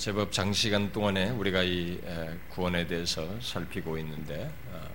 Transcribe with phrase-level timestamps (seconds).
[0.00, 2.00] 제법 장시간 동안에 우리가 이
[2.48, 4.88] 구원에 대해서 살피고 있는데 어,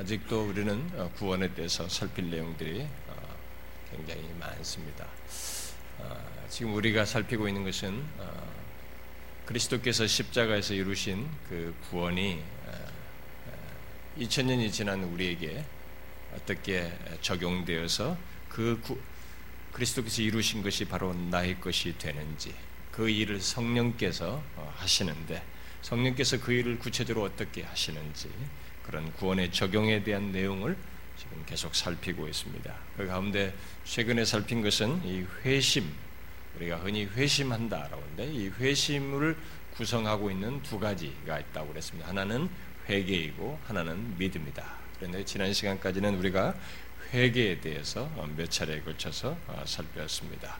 [0.00, 3.36] 아직도 우리는 어, 구원에 대해서 살필 내용들이 어,
[3.92, 5.06] 굉장히 많습니다.
[6.48, 8.04] 지금 우리가 살피고 있는 것은
[9.44, 12.42] 그리스도께서 십자가에서 이루신 그 구원이
[14.18, 15.64] 2000년이 지난 우리에게
[16.34, 18.18] 어떻게 적용되어서
[18.48, 18.98] 그 구,
[19.72, 22.52] 그리스도께서 이루신 것이 바로 나의 것이 되는지
[22.98, 25.40] 그 일을 성령께서 어, 하시는데
[25.82, 28.28] 성령께서 그 일을 구체적으로 어떻게 하시는지
[28.82, 30.76] 그런 구원의 적용에 대한 내용을
[31.16, 32.74] 지금 계속 살피고 있습니다.
[32.96, 35.88] 그 가운데 최근에 살핀 것은 이 회심,
[36.56, 39.36] 우리가 흔히 회심한다라고 하는데 이 회심을
[39.76, 42.08] 구성하고 있는 두 가지가 있다고 그랬습니다.
[42.08, 42.48] 하나는
[42.88, 44.64] 회개이고 하나는 믿음이다.
[44.96, 46.52] 그런데 지난 시간까지는 우리가
[47.12, 50.58] 회개에 대해서 몇 차례에 걸쳐서 어, 살펴봤습니다.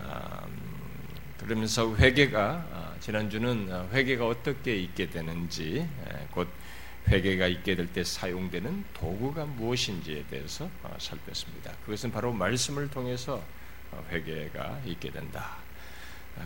[0.00, 0.95] 음,
[1.40, 2.40] 그러면서 회개가
[2.72, 5.86] 아, 지난주는 아, 회개가 어떻게 있게 되는지
[6.30, 6.48] 곧
[7.08, 11.72] 회개가 있게 될 때 사용되는 도구가 무엇인지에 대해서 아, 살폈습니다.
[11.84, 13.42] 그것은 바로 말씀을 통해서
[14.10, 15.56] 회개가 있게 된다.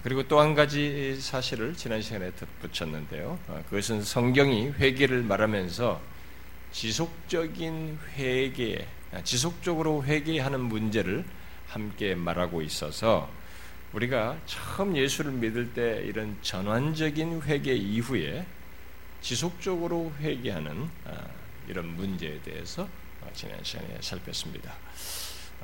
[0.04, 3.38] 그리고 또 한 가지 사실을 지난 시간에 덧붙였는데요.
[3.70, 6.00] 그것은 성경이 회개를 말하면서
[6.70, 8.86] 지속적인 회개,
[9.24, 11.24] 지속적으로 회개하는 문제를
[11.66, 13.28] 함께 말하고 있어서
[13.92, 18.46] 우리가 처음 예수를 믿을 때 이런 전환적인 회개 이후에
[19.20, 21.26] 지속적으로 회개하는 아,
[21.68, 22.88] 이런 문제에 대해서
[23.20, 24.72] 어, 지난 시간에 살폈습니다.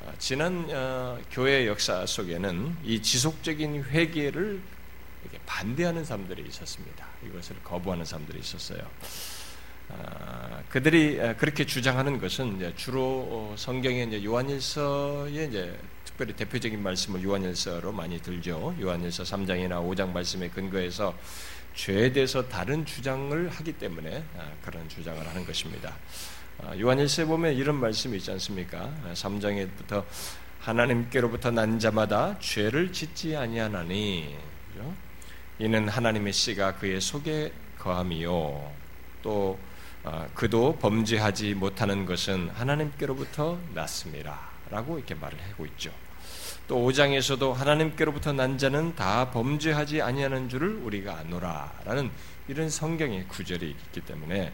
[0.05, 4.61] 아, 지난 어, 교회 역사 속에는 이 지속적인 회개를
[5.45, 7.05] 반대하는 사람들이 있었습니다.
[7.25, 8.79] 이것을 거부하는 사람들이 있었어요.
[9.89, 18.19] 아, 그들이 그렇게 주장하는 것은 주로 어, 성경의 요한일서에 이제 특별히 대표적인 말씀을 요한일서로 많이
[18.19, 18.75] 들죠.
[18.81, 21.15] 요한일서 3장이나 5장 말씀에 근거해서
[21.75, 25.95] 죄에 대해서 다른 주장을 하기 때문에 아, 그런 주장을 하는 것입니다.
[26.59, 28.91] 아, 요한일서에 보면 이런 말씀이 있지 않습니까?
[29.13, 30.05] 3장에부터 아,
[30.59, 34.35] 하나님께로부터 난 자마다 죄를 짓지 아니하나니
[35.59, 38.71] 이는 하나님의 씨가 그의 속에 거함이요
[39.21, 39.57] 또
[40.33, 44.39] 그도 범죄하지 못하는 것은 하나님께로부터 났습니다.
[44.69, 45.91] 라고 이렇게 말을 하고 있죠.
[46.67, 52.11] 또 5장에서도 하나님께로부터 난 자는 다 범죄하지 아니하는 줄을 우리가 아노라 라는
[52.47, 54.51] 이런 성경의 구절이 있기 때문에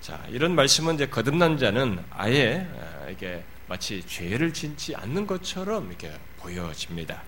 [0.00, 6.12] 자 이런 말씀은 이제 거듭난 자는 아예 아, 이게 마치 죄를 짓지 않는 것처럼 이렇게
[6.38, 7.22] 보여집니다.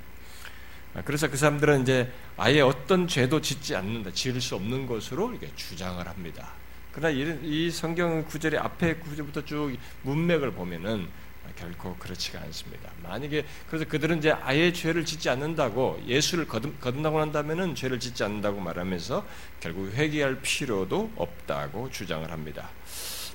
[0.94, 5.50] 아, 그래서 그 사람들은 이제 아예 어떤 죄도 짓지 않는다, 지을 수 없는 것으로 이렇게
[5.56, 6.52] 주장을 합니다.
[6.94, 11.08] 그러나 이 성경 구절의 앞에 구절부터 쭉 문맥을 보면은
[11.56, 12.90] 결코 그렇지가 않습니다.
[13.02, 18.60] 만약에 그래서 그들은 이제 아예 죄를 짓지 않는다고 예수를 거듭, 거듭나고 난다면은 죄를 짓지 않는다고
[18.60, 19.26] 말하면서
[19.60, 22.70] 결국 회개할 필요도 없다고 주장을 합니다.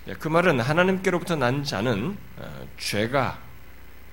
[0.07, 3.39] 예, 그 말은 하나님께로부터 난 자는 어, 죄가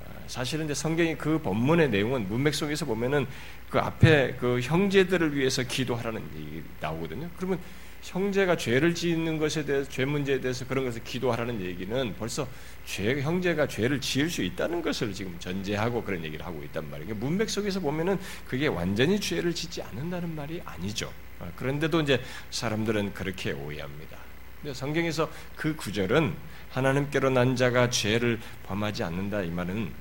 [0.01, 3.27] 어, 사실은 이제 성경이 그 본문의 내용은 문맥 속에서 보면은
[3.71, 7.28] 그 앞에 그 형제들을 위해서 기도하라는 얘기 나오거든요.
[7.37, 7.59] 그러면
[8.06, 12.47] 형제가 죄를 짓는 것에 대해서 죄 문제에 대해서 그런 것을 기도하라는 얘기는 벌써
[12.84, 17.16] 죄 형제가 죄를 지을 수 있다는 것을 지금 전제하고 그런 얘기를 하고 있단 말이에요.
[17.16, 21.12] 문맥 속에서 보면은 그게 완전히 죄를 짓지 않는다는 말이 아니죠.
[21.41, 24.16] 어, 그런데도 이제 사람들은 그렇게 오해합니다.
[24.62, 26.33] 근데 성경에서 그 구절은
[26.71, 29.93] 하나님께로 난 자가 죄를 범하지 않는다 이 말은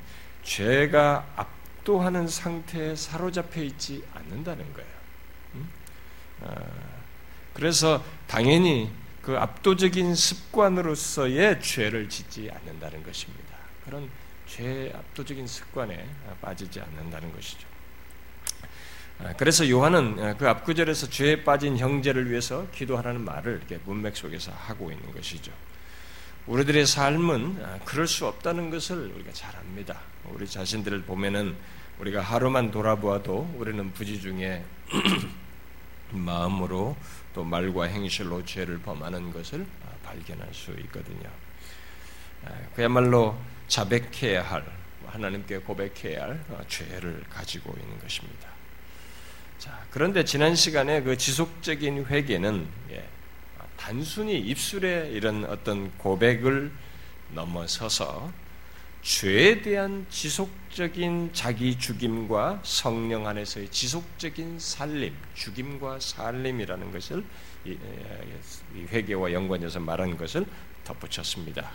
[0.43, 4.89] 죄가 압도하는 상태에 사로잡혀 있지 않는다는 거예요.
[5.55, 5.69] 음?
[6.41, 6.94] 어,
[7.55, 13.55] 그래서 당연히 그 압도적인 습관으로서의 죄를 짓지 않는다는 것입니다.
[13.83, 14.07] 그런
[14.45, 16.07] 죄 압도적인 습관에
[16.41, 17.67] 빠지지 않는다는 것이죠.
[19.19, 24.51] 아, 그래서 요한은 아, 그 앞구절에서 죄에 빠진 형제를 위해서 기도하라는 말을 이렇게 문맥 속에서
[24.51, 25.51] 하고 있는 것이죠.
[26.47, 30.01] 우리들의 삶은 아, 그럴 수 없다는 것을 우리가 잘 압니다.
[30.25, 31.55] 우리 자신들을 보면은
[31.99, 34.65] 우리가 하루만 돌아보아도 우리는 부지 중에
[36.11, 36.97] 마음으로
[37.35, 41.29] 또 말과 행실로 죄를 범하는 것을 아, 발견할 수 있거든요.
[42.45, 43.37] 아, 그야말로
[43.67, 44.65] 자백해야 할
[45.05, 48.47] 하나님께 고백해야 할 어, 죄를 가지고 있는 것입니다.
[49.59, 53.05] 자, 그런데 지난 시간에 그 지속적인 회개는 예,
[53.75, 56.71] 단순히 입술에 이런 어떤 고백을
[57.33, 58.31] 넘어서서
[59.01, 67.23] 죄에 대한 지속 적인 자기 죽임과 성령 안에서의 지속적인 살림, 죽임과 살림이라는 것을
[67.63, 67.77] 이
[68.91, 70.45] 회개와 연관해서 말한 것을
[70.83, 71.71] 덧붙였습니다.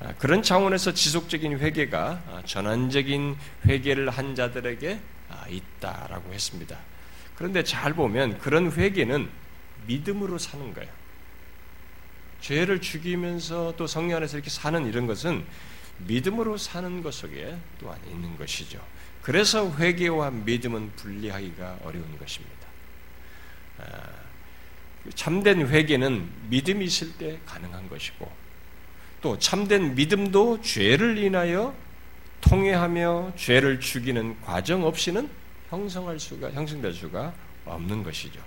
[0.00, 3.36] 아, 그런 차원에서 지속적인 회개가 아, 전환적인
[3.66, 6.78] 회개를 한 자들에게 아, 있다라고 했습니다.
[7.36, 9.28] 그런데 잘 보면 그런 회개는
[9.86, 10.90] 믿음으로 사는 거예요.
[12.40, 15.44] 죄를 죽이면서 또 성령 안에서 이렇게 사는 이런 것은
[16.06, 18.80] 믿음으로 사는 것 속에 또한 있는 것이죠.
[19.22, 22.66] 그래서 회개와 믿음은 분리하기가 어려운 것입니다.
[23.78, 23.84] 아,
[25.14, 28.30] 참된 회개는 믿음이 있을 때 가능한 것이고
[29.20, 31.74] 또 참된 믿음도 죄를 인하여
[32.40, 35.28] 통회하며 죄를 죽이는 과정 없이는
[35.70, 37.32] 형성할 수가 형성될 수가
[37.64, 38.40] 없는 것이죠.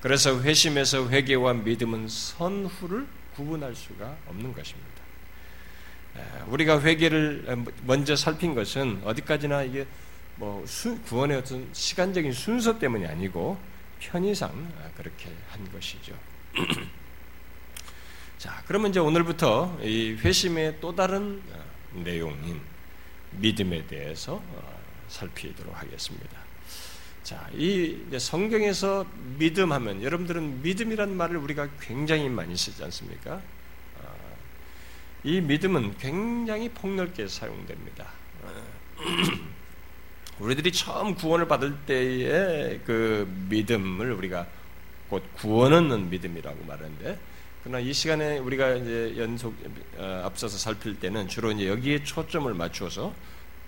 [0.00, 4.91] 그래서 회심에서 회개와 믿음은 선후를 구분할 수가 없는 것입니다.
[6.48, 9.86] 우리가 회개를 먼저 살핀 것은 어디까지나 이게
[10.36, 10.64] 뭐
[11.06, 13.58] 구원의 어떤 시간적인 순서 때문이 아니고
[14.00, 16.14] 편의상 그렇게 한 것이죠.
[18.38, 21.40] 자, 그러면 이제 오늘부터 이 회심의 또 다른
[21.92, 22.60] 내용인
[23.38, 26.42] 믿음에 대해서 어, 살피도록 하겠습니다.
[27.22, 29.06] 자, 이 성경에서
[29.38, 33.40] 믿음 하면 여러분들은 믿음이란 말을 우리가 굉장히 많이 쓰지 않습니까?
[35.22, 38.06] 어, 이 믿음은 굉장히 폭넓게 사용됩니다.
[38.42, 38.48] 어,
[40.38, 44.46] 우리들이 처음 구원을 받을 때의 그 믿음을 우리가
[45.08, 47.18] 곧 구원 얻는 믿음이라고 말하는데,
[47.62, 49.54] 그러나 이 시간에 우리가 이제 연속
[49.98, 53.14] 앞서서 살필 때는 주로 이제 여기에 초점을 맞추어서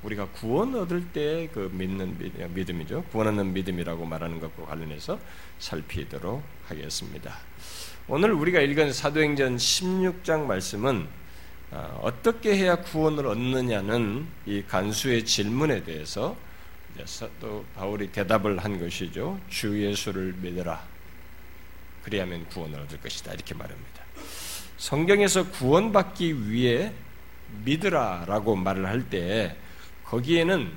[0.03, 2.19] 우리가 구원 얻을 때 그 믿는
[2.55, 3.05] 믿음이죠.
[3.13, 5.21] 구원 얻는 믿음이라고 말하는 것과 관련해서
[5.59, 7.37] 살피도록 하겠습니다.
[8.09, 11.24] 오늘 우리가 읽은 사도행전 16장 말씀은 아,
[12.01, 16.37] 어떻게 해야 구원을 얻느냐는 이 간수의 질문에 대해서
[17.41, 19.41] 또 바울이 대답을 한 것이죠.
[19.49, 20.81] 주 예수를 믿어라.
[22.05, 23.33] 그리하면 구원을 얻을 것이다.
[23.33, 24.03] 이렇게 말합니다.
[24.77, 26.93] 성경에서 구원받기 위해
[27.65, 29.57] 믿으라라고 말을 할 때
[30.05, 30.71] 거기에는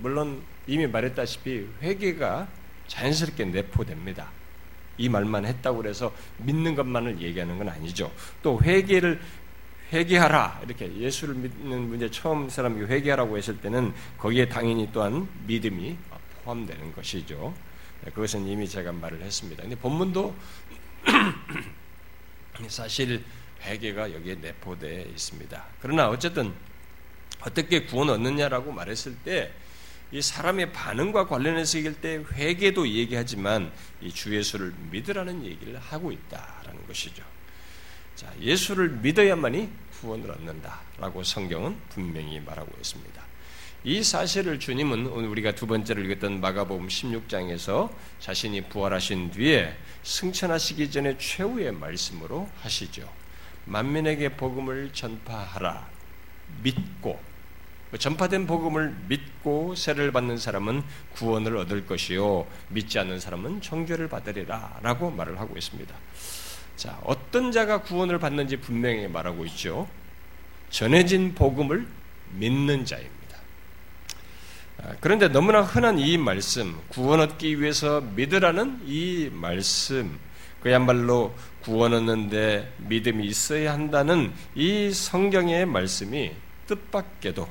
[0.00, 2.48] 물론 이미 말했다시피 회개가
[2.86, 4.30] 자연스럽게 내포됩니다.
[4.98, 8.12] 이 말만 했다고 해서 믿는 것만을 얘기하는 건 아니죠.
[8.42, 9.20] 또 회개를
[9.92, 15.96] 회개하라 이렇게 예수를 믿는 문제 처음 사람이 회개하라고 했을 때는 거기에 당연히 또한 믿음이
[16.44, 17.54] 포함되는 것이죠.
[18.02, 19.62] 네, 그것은 이미 제가 말을 했습니다.
[19.62, 20.34] 근데 본문도
[22.68, 23.22] 사실
[23.62, 25.64] 회개가 여기에 내포되어 있습니다.
[25.80, 26.52] 그러나 어쨌든
[27.40, 29.52] 어떻게 구원 얻느냐라고 말했을 때
[30.12, 33.72] 이 사람의 반응과 관련해서 얘기할 때 회개도 얘기하지만
[34.02, 37.24] 이 주 예수를 믿으라는 얘기를 하고 있다라는 것이죠.
[38.16, 39.70] 자, 예수를 믿어야만이
[40.00, 43.22] 구원을 얻는다라고 성경은 분명히 말하고 있습니다.
[43.84, 51.18] 이 사실을 주님은 오늘 우리가 두 번째로 읽었던 마가복음 16장에서 자신이 부활하신 뒤에 승천하시기 전에
[51.18, 53.08] 최후의 말씀으로 하시죠.
[53.64, 55.88] 만민에게 복음을 전파하라.
[56.62, 57.20] 믿고
[57.90, 60.82] 그 전파된 복음을 믿고 세를 받는 사람은
[61.14, 65.94] 구원을 얻을 것이요 믿지 않는 사람은 정죄를 받으리라 라고 말을 하고 있습니다.
[66.76, 69.88] 자, 어떤 자가 구원을 받는지 분명히 말하고 있죠.
[70.70, 71.86] 전해진 복음을
[72.32, 73.36] 믿는 자입니다.
[74.82, 80.18] 아, 그런데 너무나 흔한 이 말씀, 구원 얻기 위해서 믿으라는 이 말씀,
[80.60, 86.32] 그야말로 구원 얻는데 믿음이 있어야 한다는 이 성경의 말씀이
[86.66, 87.48] 뜻밖에도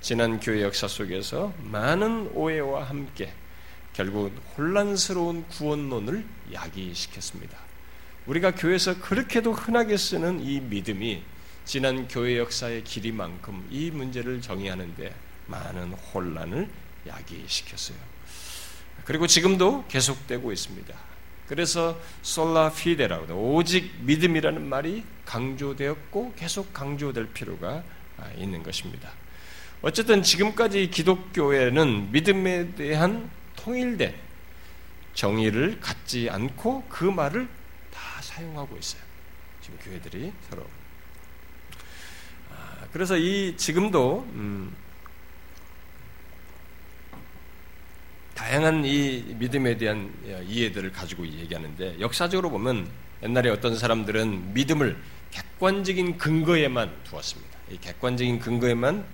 [0.00, 3.32] 지난 교회 역사 속에서 많은 오해와 함께
[3.92, 7.69] 결국 혼란스러운 구원론을 야기시켰습니다.
[8.26, 11.22] 우리가 교회에서 그렇게도 흔하게 쓰는 이 믿음이
[11.64, 15.14] 지난 교회 역사의 길이만큼 이 문제를 정의하는데
[15.46, 16.68] 많은 혼란을
[17.06, 17.96] 야기시켰어요.
[19.04, 20.94] 그리고 지금도 계속되고 있습니다.
[21.46, 27.82] 그래서 솔라 피데라고 오직 믿음이라는 말이 강조되었고 계속 강조될 필요가
[28.36, 29.10] 있는 것입니다.
[29.82, 34.14] 어쨌든 지금까지 기독교회는 믿음에 대한 통일된
[35.14, 37.48] 정의를 갖지 않고 그 말을
[38.20, 39.00] 다 사용하고 있어요.
[39.62, 40.66] 지금 교회들이 서로.
[42.50, 44.76] 아, 그래서 이 지금도 음,
[48.34, 50.12] 다양한 이 믿음에 대한
[50.46, 52.90] 이해들을 가지고 얘기하는데 역사적으로 보면
[53.22, 54.98] 옛날에 어떤 사람들은 믿음을
[55.30, 57.58] 객관적인 근거에만 두었습니다.
[57.70, 59.06] 이 객관적인 근거에만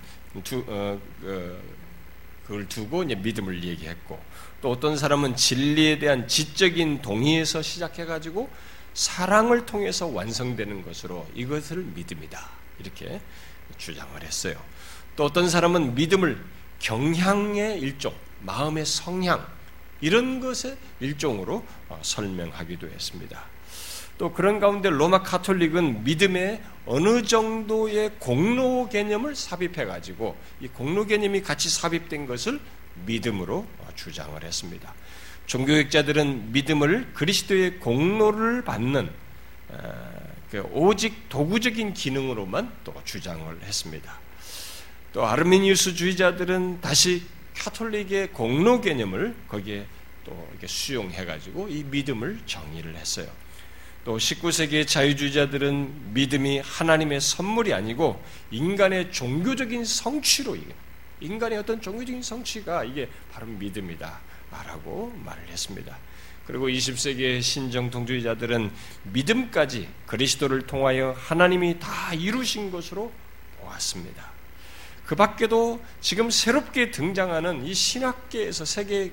[0.43, 1.57] 두, 어, 어,
[2.45, 4.19] 그걸 두고 이제 믿음을 얘기했고
[4.61, 8.49] 또 어떤 사람은 진리에 대한 지적인 동의에서 시작해가지고
[8.97, 12.49] 사랑을 통해서 완성되는 것으로 이것을 믿음이다
[12.79, 13.21] 이렇게
[13.77, 14.59] 주장을 했어요.
[15.15, 16.43] 또 어떤 사람은 믿음을
[16.79, 19.45] 경향의 일종, 마음의 성향
[20.01, 23.43] 이런 것의 일종으로 어, 설명하기도 했습니다.
[24.17, 31.43] 또 그런 가운데 로마 카톨릭은 믿음에 어느 정도의 공로 개념을 삽입해 가지고 이 공로 개념이
[31.43, 32.59] 같이 삽입된 것을
[33.05, 34.91] 믿음으로 주장을 했습니다.
[35.47, 39.09] 종교학자들은 믿음을 그리스도의 공로를 받는
[39.69, 44.19] 어, 그 오직 도구적인 기능으로만 또 주장을 했습니다.
[45.13, 47.23] 또 아르미니우스주의자들은 다시
[47.55, 49.85] 카톨릭의 공로 개념을 거기에
[50.25, 53.27] 또 이렇게 수용해가지고 이 믿음을 정의를 했어요.
[54.03, 60.57] 또 19세기의 자유주의자들은 믿음이 하나님의 선물이 아니고 인간의 종교적인 성취로
[61.19, 64.19] 인간의 어떤 종교적인 성취가 이게 바로 믿음이다.
[64.51, 65.97] 라고 말을 했습니다.
[66.45, 68.71] 그리고 20세기의 신정통주의자들은
[69.03, 73.11] 믿음까지 그리스도를 통하여 하나님이 다 이루신 것으로
[73.59, 74.37] 보았습니다.
[75.05, 79.11] 그 밖에도 지금 새롭게 등장하는 이 신학계에서 세계,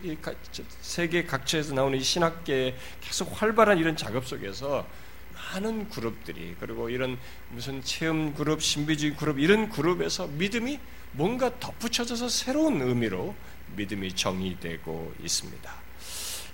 [0.80, 4.86] 세계 각처에서 나오는 이 신학계에 계속 활발한 이런 작업 속에서
[5.34, 7.18] 많은 그룹들이 그리고 이런
[7.50, 10.80] 무슨 체험 그룹, 신비주의 그룹 이런 그룹에서 믿음이
[11.12, 13.34] 뭔가 덧붙여져서 새로운 의미로
[13.76, 15.72] 믿음이 정의되고 있습니다.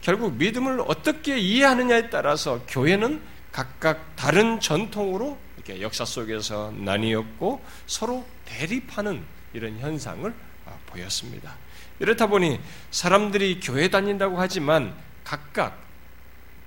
[0.00, 3.21] 결국 믿음을 어떻게 이해하느냐에 따라서 교회는
[3.52, 10.33] 각각 다른 전통으로 이렇게 역사 속에서 나뉘었고 서로 대립하는 이런 현상을
[10.67, 11.57] 아, 보였습니다.
[11.99, 12.59] 이렇다 보니
[12.90, 15.79] 사람들이 교회 다닌다고 하지만 각각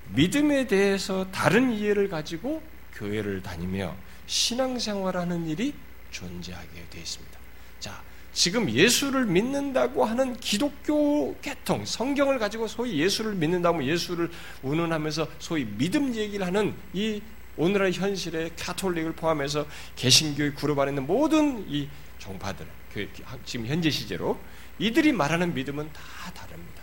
[0.10, 2.62] 믿음에 대해서 다른 이해를 가지고
[2.96, 3.96] 교회를 다니며
[4.28, 5.74] 신앙생활하는 일이
[6.12, 7.33] 존재하게 되어 있습니다.
[8.34, 14.30] 자, 지금 예수를 믿는다고 하는 기독교 계통, 성경을 가지고 소위 예수를 믿는다고 예수를
[14.64, 17.22] 운운하면서 소위 믿음 얘기를 하는 이
[17.56, 21.88] 오늘의 현실의 카톨릭을 포함해서 개신교의 그룹 안에 있는 모든 이
[22.18, 22.66] 종파들,
[23.46, 24.40] 지금 현재 시제로
[24.80, 26.02] 이들이 말하는 믿음은 다
[26.34, 26.82] 다릅니다.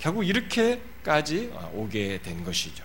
[0.00, 2.84] 결국 이렇게까지 오게 된 것이죠.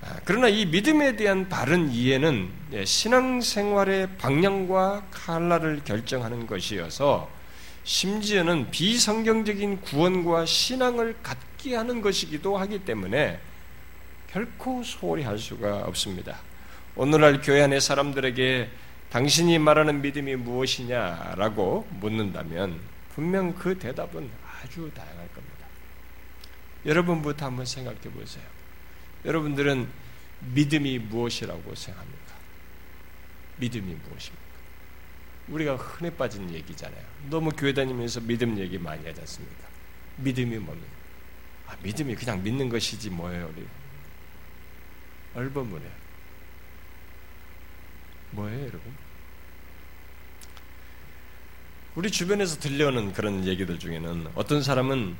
[0.00, 7.28] 아, 그러나 이 믿음에 대한 바른 이해는 예, 신앙생활의 방향과 칼라를 결정하는 것이어서
[7.84, 13.40] 심지어는 비성경적인 구원과 신앙을 갖게 하는 것이기도 하기 때문에
[14.30, 16.38] 결코 소홀히 할 수가 없습니다.
[16.94, 18.68] 오늘날 교회 안의 사람들에게
[19.10, 22.78] 당신이 말하는 믿음이 무엇이냐라고 묻는다면
[23.14, 24.30] 분명 그 대답은
[24.62, 25.66] 아주 다양할 겁니다.
[26.84, 28.57] 여러분부터 한번 생각해 보세요.
[29.24, 29.88] 여러분들은
[30.54, 32.34] 믿음이 무엇이라고 생각합니까?
[33.56, 34.48] 믿음이 무엇입니까?
[35.48, 37.04] 우리가 흔해 빠진 얘기잖아요.
[37.30, 39.66] 너무 교회 다니면서 믿음 얘기 많이 하지 않습니까?
[40.16, 40.88] 믿음이 뭡니까?
[41.66, 43.66] 아, 믿음이 그냥 믿는 것이지 뭐예요, 우리?
[45.34, 45.82] 얼버무려.
[48.32, 49.08] 뭐예요, 여러분?
[51.94, 55.16] 우리 주변에서 들려오는 그런 얘기들 중에는 어떤 사람은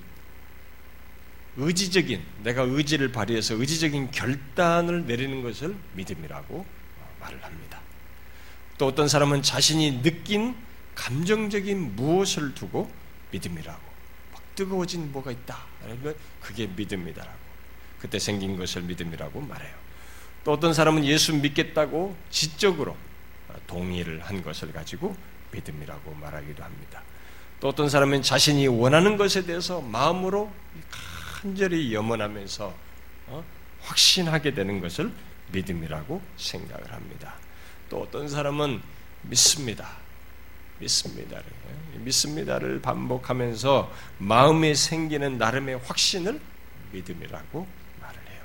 [1.58, 6.64] 의지적인 내가 의지를 발휘해서 의지적인 결단을 내리는 것을 믿음이라고
[7.20, 7.80] 말을 합니다.
[8.78, 10.54] 또 어떤 사람은 자신이 느낀
[10.94, 12.90] 감정적인 무엇을 두고
[13.32, 13.80] 믿음이라고
[14.32, 15.58] 막 뜨거워진 뭐가 있다.
[16.40, 17.38] 그게 믿음이다라고
[17.98, 19.74] 그때 생긴 것을 믿음이라고 말해요.
[20.44, 22.96] 또 어떤 사람은 예수 믿겠다고 지적으로
[23.66, 25.16] 동의를 한 것을 가지고
[25.50, 27.02] 믿음이라고 말하기도 합니다.
[27.58, 30.52] 또 어떤 사람은 자신이 원하는 것에 대해서 마음으로
[31.40, 32.74] 간절히 염원하면서
[33.28, 33.44] 어?
[33.82, 35.12] 확신하게 되는 것을
[35.52, 37.34] 믿음이라고 생각을 합니다.
[37.88, 38.82] 또 어떤 사람은
[39.22, 39.88] 믿습니다.
[40.80, 41.44] 믿습니다를
[41.98, 46.40] 믿습니다를 반복하면서 마음에 생기는 나름의 확신을
[46.92, 47.66] 믿음이라고
[48.00, 48.42] 말을 해요.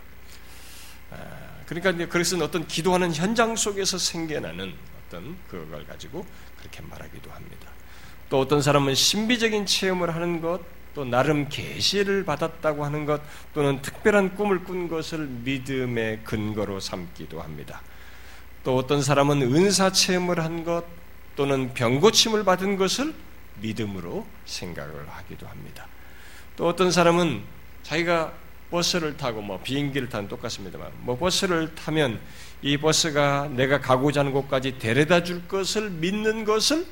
[1.11, 1.17] 아,
[1.65, 4.73] 그러니까 이제 그것은 어떤 기도하는 현장 속에서 생겨나는
[5.07, 6.25] 어떤 그걸 가지고
[6.59, 7.69] 그렇게 말하기도 합니다.
[8.29, 10.61] 또 어떤 사람은 신비적인 체험을 하는 것,
[10.93, 13.21] 또 나름 계시를 받았다고 하는 것
[13.53, 17.81] 또는 특별한 꿈을 꾼 것을 믿음의 근거로 삼기도 합니다.
[18.63, 20.83] 또 어떤 사람은 은사 체험을 한 것
[21.35, 23.13] 또는 병고침을 받은 것을
[23.61, 25.87] 믿음으로 생각을 하기도 합니다.
[26.55, 27.41] 또 어떤 사람은
[27.83, 28.33] 자기가
[28.69, 32.19] 버스를 타고 뭐 비행기를 타는 똑같습니다만 뭐 버스를 타면
[32.61, 36.85] 이 버스가 내가 가고자 하는 곳까지 데려다 줄 것을 믿는 것을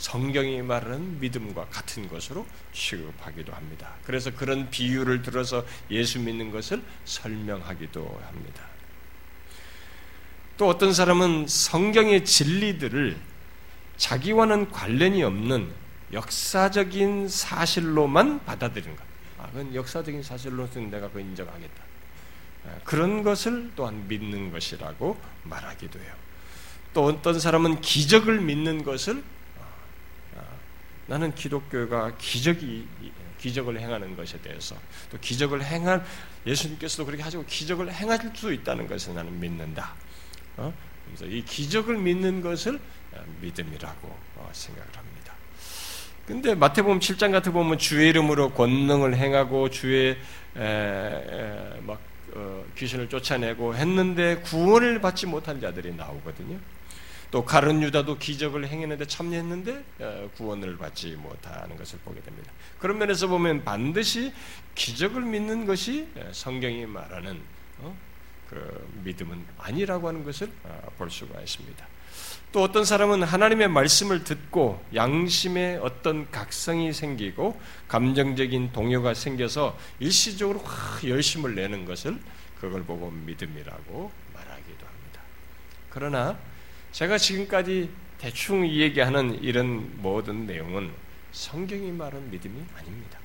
[0.00, 3.96] 성경이 말하는 믿음과 같은 것으로 취급하기도 합니다.
[4.06, 8.64] 그래서 그런 비유를 들어서 예수 믿는 것을 설명하기도 합니다.
[10.56, 13.18] 또 어떤 사람은 성경의 진리들을
[13.98, 15.70] 자기와는 관련이 없는
[16.14, 19.04] 역사적인 사실로만 받아들이는 것.
[19.36, 21.84] 아, 그건 역사적인 사실로서 내가 그 인정하겠다.
[22.64, 26.14] 아, 그런 것을 또한 믿는 것이라고 말하기도 해요.
[26.94, 29.22] 또 어떤 사람은 기적을 믿는 것을
[31.10, 32.86] 나는 기독교가 기적이
[33.40, 34.76] 기적을 행하는 것에 대해서
[35.10, 36.04] 또 기적을 행할
[36.46, 39.92] 예수님께서도 그렇게 하시고 기적을 행할 수 있다는 것을 나는 믿는다.
[40.56, 40.72] 어?
[41.06, 42.78] 그래서 이 기적을 믿는 것을
[43.40, 45.34] 믿음이라고 어, 생각을 합니다.
[46.28, 50.16] 근데 마태복음 7장 같은 보면 주의 이름으로 권능을 행하고 주의
[50.54, 51.98] 막
[52.34, 56.56] 어, 귀신을 쫓아내고 했는데 구원을 받지 못한 자들이 나오거든요.
[57.30, 62.50] 또 가른 유다도 기적을 행했는데 참여했는데 어, 구원을 받지 못하는 것을 보게 됩니다.
[62.78, 64.32] 그런 면에서 보면 반드시
[64.74, 67.40] 기적을 믿는 것이 성경이 말하는
[67.78, 67.96] 어,
[68.48, 71.86] 그 믿음은 아니라고 하는 것을 어, 볼 수가 있습니다.
[72.52, 81.08] 또 어떤 사람은 하나님의 말씀을 듣고 양심에 어떤 각성이 생기고 감정적인 동요가 생겨서 일시적으로 확
[81.08, 82.18] 열심을 내는 것을
[82.60, 85.20] 그걸 보고 믿음이라고 말하기도 합니다.
[85.90, 86.38] 그러나
[86.92, 90.90] 제가 지금까지 대충 얘기하는 이런 모든 내용은
[91.32, 93.18] 성경이 말한 믿음이 아닙니다.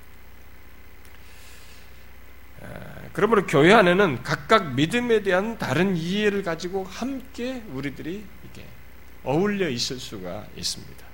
[3.14, 8.66] 그러므로 교회 안에는 각각 믿음에 대한 다른 이해를 가지고 함께 우리들이 이렇게
[9.24, 11.06] 어울려 있을 수가 있습니다.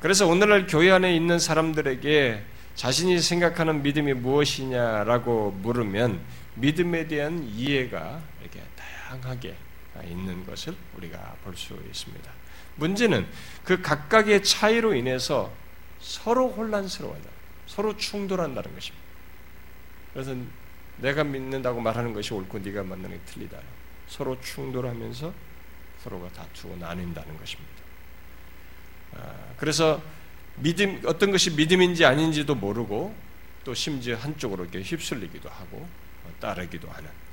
[0.00, 2.42] 그래서 오늘날 교회 안에 있는 사람들에게
[2.74, 6.20] 자신이 생각하는 믿음이 무엇이냐라고 물으면
[6.54, 9.54] 믿음에 대한 이해가 이렇게 다양하게
[10.02, 12.30] 있는 것을 우리가 볼 수 있습니다.
[12.76, 13.26] 문제는
[13.62, 15.52] 그 각각의 차이로 인해서
[16.00, 17.30] 서로 혼란스러워한다.
[17.66, 19.04] 서로 충돌한다는 것입니다.
[20.12, 20.36] 그래서
[20.98, 23.58] 내가 믿는다고 말하는 것이 옳고 네가 만나는 게 틀리다.
[24.08, 25.32] 서로 충돌하면서
[26.02, 27.72] 서로가 다투고 나뉜다는 것입니다.
[29.16, 30.02] 아, 그래서
[30.56, 33.14] 믿음 어떤 것이 믿음인지 아닌지도 모르고
[33.64, 35.88] 또 심지어 한쪽으로 이렇게 휩쓸리기도 하고
[36.40, 37.23] 따르기도 하는 어,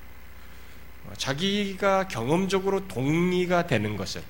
[1.18, 4.24] 자기가 경험적으로 동의가 되는 것을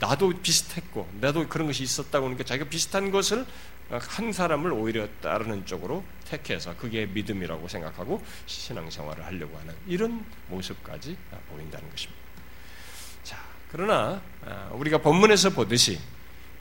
[0.00, 3.46] 나도 비슷했고 나도 그런 것이 있었다고 하니까 자기가 비슷한 것을
[3.90, 11.16] 한 사람을 오히려 따르는 쪽으로 택해서 그게 믿음이라고 생각하고 신앙생활을 하려고 하는 이런 모습까지
[11.50, 12.22] 보인다는 것입니다.
[13.22, 13.38] 자,
[13.70, 15.98] 그러나 아, 우리가 본문에서 보듯이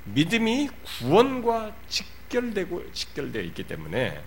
[0.06, 0.70] 믿음이
[1.00, 4.22] 구원과 직결되고 직결되어 있기 때문에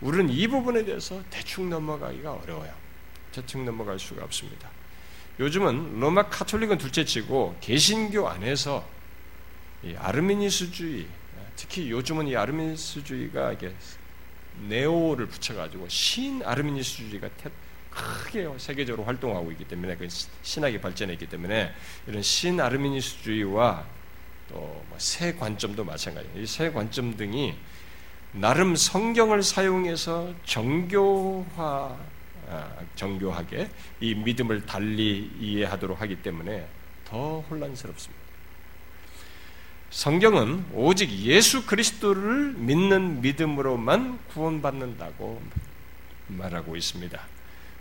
[0.00, 2.79] 우리는 이 부분에 대해서 대충 넘어가기가 어려워요.
[3.32, 4.68] 대충 넘어갈 수가 없습니다.
[5.38, 8.86] 요즘은 로마 카톨릭은 둘째치고 개신교 안에서
[9.96, 11.06] 아르미니스주의,
[11.56, 13.74] 특히 요즘은 이 아르미니스주의가 이게
[14.68, 17.30] 네오를 붙여가지고 신 아르미니스주의가
[17.90, 20.06] 크게 세계적으로 활동하고 있기 때문에 그
[20.42, 21.72] 신학이 발전했기 때문에
[22.06, 23.84] 이런 신 아르미니스주의와
[24.50, 26.40] 또새 뭐 관점도 마찬가지예요.
[26.40, 27.54] 이 새 관점 등이
[28.32, 31.96] 나름 성경을 사용해서 정교화 아,
[32.96, 33.68] 정교하게
[34.00, 36.66] 이 믿음을 달리 이해하도록 하기 때문에
[37.04, 38.20] 더 혼란스럽습니다.
[39.90, 45.42] 성경은 오직 예수 그리스도를 믿는 믿음으로만 구원받는다고
[46.28, 47.20] 말하고 있습니다.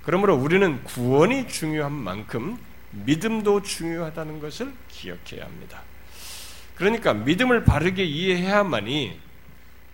[0.03, 2.57] 그러므로 우리는 구원이 중요한 만큼
[2.91, 5.83] 믿음도 중요하다는 것을 기억해야 합니다.
[6.75, 9.19] 그러니까 믿음을 바르게 이해해야만이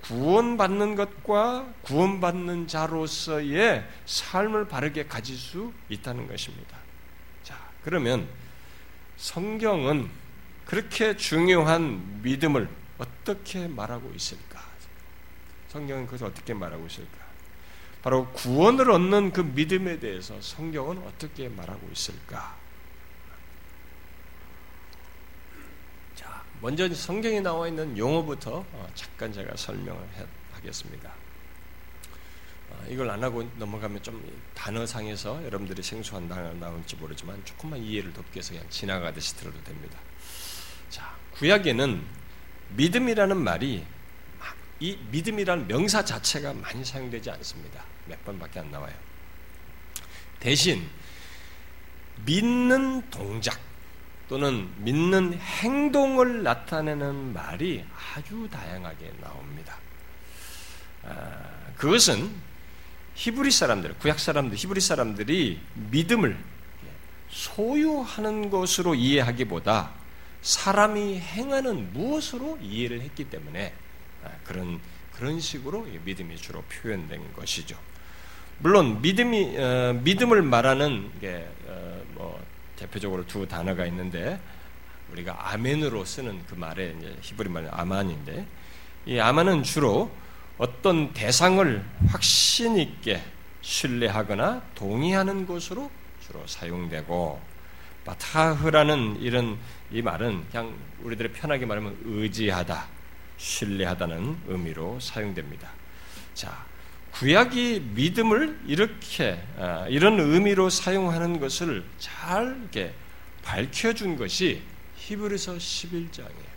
[0.08, 6.78] 구원받는 것과 구원받는 자로서의 삶을 바르게 가질 수 있다는 것입니다.
[7.44, 8.28] 자, 그러면
[9.18, 10.10] 성경은
[10.66, 14.64] 그렇게 중요한 믿음을 어떻게 말하고 있을까?
[15.70, 17.26] 성경은 그것을 어떻게 말하고 있을까?
[18.02, 22.56] 바로 구원을 얻는 그 믿음에 대해서 성경은 어떻게 말하고 있을까?
[26.62, 30.02] 먼저 성경에 나와 있는 용어부터 어, 잠깐 제가 설명을
[30.54, 31.14] 하겠습니다.
[32.70, 38.38] 어, 이걸 안 하고 넘어가면 좀 단어상에서 여러분들이 생소한 단어 나올지 모르지만 조금만 이해를 돕기
[38.38, 40.00] 위해서 그냥 지나가듯이 들어도 됩니다.
[40.90, 42.02] 자, 구약에는
[42.70, 43.86] 믿음이라는 말이
[44.80, 47.84] 이 믿음이라는 명사 자체가 많이 사용되지 않습니다.
[48.08, 48.94] 몇 번밖에 안 나와요.
[50.40, 50.88] 대신
[52.26, 53.60] 믿는 동작,
[54.28, 57.84] 또는 믿는 행동을 나타내는 말이
[58.16, 59.78] 아주 다양하게 나옵니다.
[61.04, 61.38] 아,
[61.78, 62.32] 그것은
[63.14, 65.60] 히브리 사람들, 구약 사람들, 히브리 사람들이
[65.92, 66.38] 믿음을
[67.30, 69.92] 소유하는 것으로 이해하기보다
[70.42, 73.74] 사람이 행하는 무엇으로 이해를 했기 때문에
[74.24, 74.80] 아, 그런
[75.12, 77.78] 그런 식으로 믿음이 주로 표현된 것이죠.
[78.60, 84.40] 물론 믿음이 어, 믿음을 말하는 게 어, 뭐 대표적으로 두 단어가 있는데
[85.12, 88.46] 우리가 아멘으로 쓰는 그 말에 히브리 말은 아만인데
[89.06, 90.12] 이 아만은 주로
[90.58, 93.22] 어떤 대상을 확신 있게
[93.62, 95.92] 신뢰하거나 동의하는 것으로
[96.26, 97.42] 주로 사용되고
[98.06, 99.58] 바타흐라는 이런
[99.92, 102.88] 이 말은 그냥 우리들이 편하게 말하면 의지하다,
[103.38, 105.70] 신뢰하다는 의미로 사용됩니다.
[106.34, 106.66] 자,
[107.20, 112.94] 구약이 믿음을 이렇게 아, 이런 의미로 사용하는 것을 잘 이렇게
[113.42, 114.62] 밝혀준 것이
[114.98, 116.56] 히브리서 11장이에요.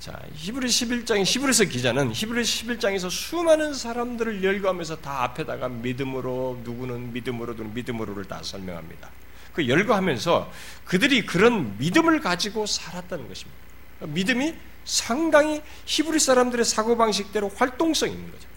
[0.00, 7.52] 자, 히브리 11장, 히브리서 기자는 히브리 11장에서 수많은 사람들을 열거하면서 다 앞에다가 믿음으로, 누구는 믿음으로,
[7.52, 9.10] 누구는 믿음으로를 다 설명합니다.
[9.52, 10.52] 그 열거하면서
[10.84, 13.58] 그들이 그런 믿음을 가지고 살았다는 것입니다.
[14.00, 18.55] 믿음이 상당히 히브리 사람들의 사고방식대로 활동성이 있는 거죠.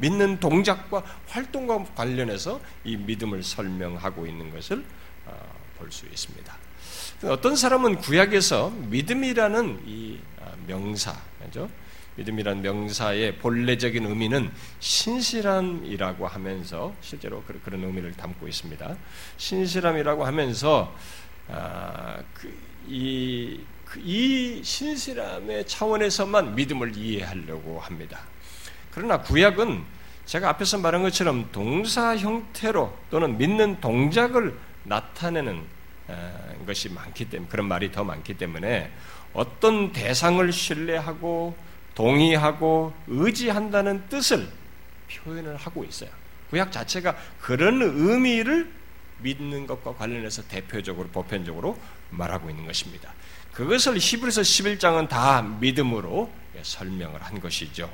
[0.00, 4.84] 믿는 동작과 활동과 관련해서 이 믿음을 설명하고 있는 것을
[5.26, 6.56] 어, 볼수 있습니다.
[7.24, 11.68] 어떤 사람은 구약에서 믿음이라는 이 아, 명사, 그죠?
[12.16, 18.96] 믿음이란 명사의 본래적인 의미는 신실함이라고 하면서 실제로 그런 의미를 담고 있습니다.
[19.36, 20.94] 신실함이라고 하면서
[21.48, 22.52] 아, 그,
[22.88, 28.20] 이, 그, 이 신실함의 차원에서만 믿음을 이해하려고 합니다.
[28.92, 29.82] 그러나 구약은
[30.26, 35.62] 제가 앞에서 말한 것처럼 동사 형태로 또는 믿는 동작을 나타내는
[36.66, 38.92] 것이 많기 때문에 그런 말이 더 많기 때문에
[39.32, 41.56] 어떤 대상을 신뢰하고
[41.94, 44.48] 동의하고 의지한다는 뜻을
[45.10, 46.10] 표현을 하고 있어요.
[46.50, 48.72] 구약 자체가 그런 의미를
[49.18, 51.78] 믿는 것과 관련해서 대표적으로 보편적으로
[52.10, 53.12] 말하고 있는 것입니다.
[53.52, 56.30] 그것을 히브리서 11장은 다 믿음으로
[56.62, 57.90] 설명을 한 것이죠.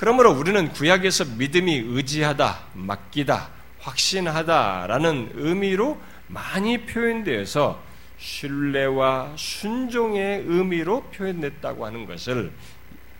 [0.00, 7.82] 그러므로 우리는 구약에서 믿음이 의지하다, 맡기다, 확신하다라는 의미로 많이 표현되어서
[8.16, 12.50] 신뢰와 순종의 의미로 표현됐다고 하는 것을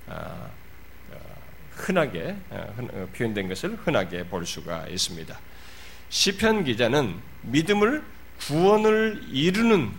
[0.08, 0.48] 아,
[1.10, 1.18] 어,
[1.72, 5.38] 흔하게 어, 어, 표현된 것을 흔하게 볼 수가 있습니다.
[6.08, 8.02] 시편 기자는 믿음을
[8.38, 9.92] 구원을 이루는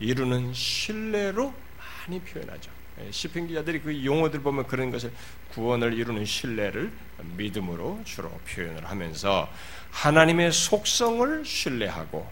[0.00, 2.75] 이루는 신뢰로 많이 표현하죠.
[3.00, 5.12] 예, 시편 기자들이 그 용어들 보면 그런 것을
[5.52, 6.90] 구원을 이루는 신뢰를
[7.36, 9.50] 믿음으로 주로 표현을 하면서
[9.90, 12.26] 하나님의 속성을 신뢰하고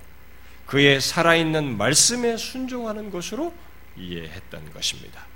[0.67, 3.53] 그의 살아있는 말씀에 순종하는 것으로
[3.97, 5.27] 이해했던 것입니다.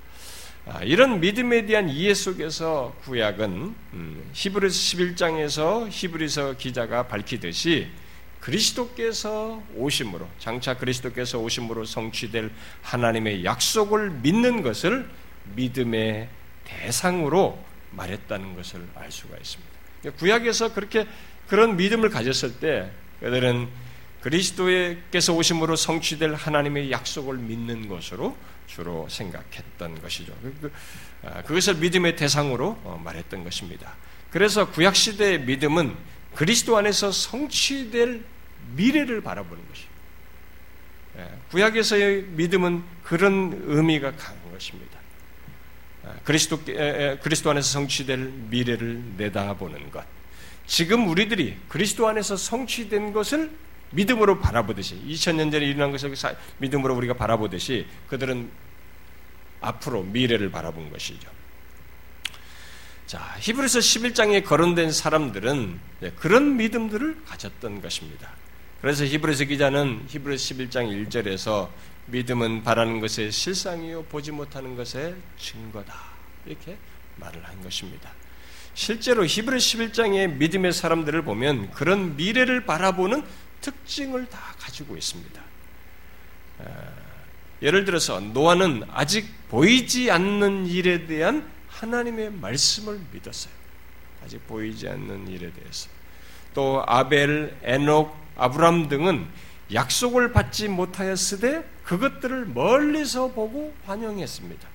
[0.66, 7.88] 아, 이런 믿음에 대한 이해 속에서 구약은 음, 히브리서 11장에서 히브리서 기자가 밝히듯이
[8.48, 15.08] 그리스도께서 오심으로 장차 그리스도께서 오심으로 성취될 하나님의 약속을 믿는 것을
[15.54, 16.30] 믿음의
[16.64, 19.72] 대상으로 말했다는 것을 알 수가 있습니다.
[20.16, 21.06] 구약에서 그렇게
[21.46, 23.68] 그런 믿음을 가졌을 때 그들은
[24.22, 28.34] 그리스도께서 오심으로 성취될 하나님의 약속을 믿는 것으로
[28.66, 30.34] 주로 생각했던 것이죠.
[30.42, 30.72] 그, 그,
[31.22, 33.94] 아, 그것을 믿음의 대상으로 어, 말했던 것입니다.
[34.30, 35.94] 그래서 구약 시대의 믿음은
[36.34, 38.24] 그리스도 안에서 성취될
[38.74, 39.88] 미래를 바라보는 것이에요.
[41.18, 44.98] 예, 구약에서의 믿음은 그런 의미가 강한 것입니다.
[46.04, 46.62] 아, 그리스도
[47.22, 48.18] 그리스도 안에서 성취될
[48.50, 50.04] 미래를 내다보는 것.
[50.66, 53.50] 지금 우리들이 그리스도 안에서 성취된 것을
[53.90, 56.14] 믿음으로 바라보듯이 2000년 전에 일어난 것을
[56.58, 58.50] 믿음으로 우리가 바라보듯이 그들은
[59.60, 61.30] 앞으로 미래를 바라본 것이죠.
[63.06, 65.80] 자, 히브리서 11장에 거론된 사람들은
[66.16, 68.30] 그런 믿음들을 가졌던 것입니다.
[68.80, 71.68] 그래서 히브리서 기자는 히브리서 11장 1절에서
[72.06, 75.94] 믿음은 바라는 것의 실상이요 보지 못하는 것의 증거다.
[76.46, 76.76] 이렇게
[77.16, 78.10] 말을 한 것입니다.
[78.74, 83.24] 실제로 히브리 11장의 믿음의 사람들을 보면 그런 미래를 바라보는
[83.60, 85.42] 특징을 다 가지고 있습니다.
[87.60, 93.52] 예를 들어서 노아는 아직 보이지 않는 일에 대한 하나님의 말씀을 믿었어요.
[94.24, 95.88] 아직 보이지 않는 일에 대해서.
[96.54, 99.26] 또 아벨, 에녹, 아브람 등은
[99.72, 104.68] 약속을 받지 못하였으되 그것들을 멀리서 보고 환영했습니다.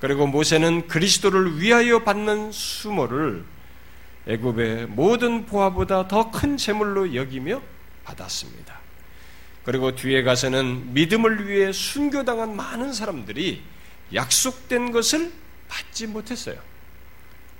[0.00, 3.44] 그리고 모세는 그리스도를 위하여 받는 수모를
[4.26, 7.62] 애굽의 모든 보화보다 더 큰 재물로 여기며
[8.04, 8.78] 받았습니다.
[9.64, 13.62] 그리고 뒤에 가서는 믿음을 위해 순교당한 많은 사람들이
[14.14, 15.32] 약속된 것을
[15.68, 16.58] 받지 못했어요.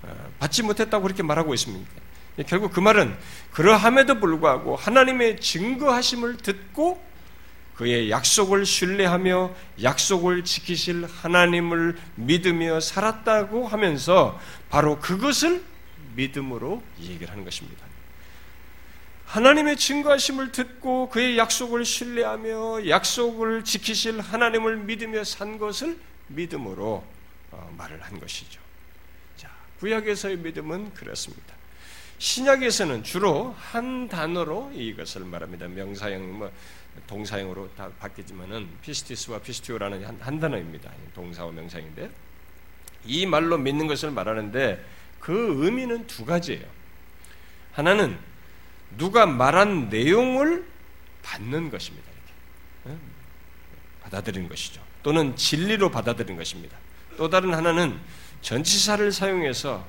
[0.02, 1.90] 어, 받지 못했다고 그렇게 말하고 있습니다.
[2.46, 3.16] 결국 그 말은
[3.52, 7.02] 그러함에도 불구하고 하나님의 증거하심을 듣고
[7.74, 15.62] 그의 약속을 신뢰하며 약속을 지키실 하나님을 믿으며 살았다고 하면서 바로 그것을
[16.16, 17.86] 믿음으로 얘기를 하는 것입니다.
[19.26, 25.98] 하나님의 증거하심을 듣고 그의 약속을 신뢰하며 약속을 지키실 하나님을 믿으며 산 것을
[26.28, 27.04] 믿음으로
[27.50, 28.60] 어, 말을 한 것이죠.
[29.36, 31.57] 자, 구약에서의 믿음은 그렇습니다.
[32.18, 35.68] 신약에서는 주로 한 단어로 이것을 말합니다.
[35.68, 36.52] 명사형, 뭐
[37.06, 40.90] 동사형으로 다 바뀌지만은 피스티스와 피스티오라는 한, 한 단어입니다.
[41.14, 42.10] 동사와 명사인데
[43.04, 44.84] 이 말로 믿는 것을 말하는데
[45.20, 46.66] 그 의미는 두 가지예요.
[47.72, 48.18] 하나는
[48.96, 50.66] 누가 말한 내용을
[51.22, 52.08] 받는 것입니다.
[52.84, 53.00] 이렇게.
[54.02, 54.82] 받아들이는 것이죠.
[55.02, 56.76] 또는 진리로 받아들인 것입니다.
[57.16, 57.98] 또 다른 하나는
[58.40, 59.86] 전치사를 사용해서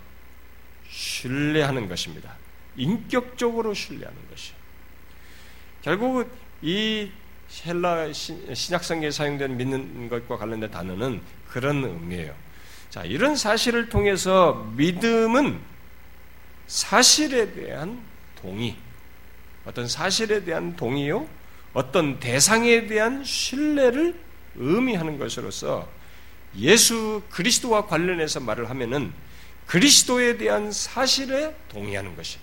[0.90, 2.36] 신뢰하는 것입니다.
[2.76, 4.54] 인격적으로 신뢰하는 것이.
[5.82, 6.30] 결국
[6.62, 7.10] 이
[7.66, 12.36] 헬라 신약성경에 사용된 믿는 것과 관련된 단어는 그런 의미예요.
[12.90, 15.60] 자, 이런 사실을 통해서 믿음은
[16.68, 18.02] 사실에 대한
[18.42, 18.76] 동의,
[19.66, 21.28] 어떤 사실에 대한 동의요,
[21.74, 24.20] 어떤 대상에 대한 신뢰를
[24.56, 25.88] 의미하는 것으로서
[26.58, 29.14] 예수 그리스도와 관련해서 말을 하면은
[29.70, 32.40] 그리스도에 대한 사실에 동의하는 것이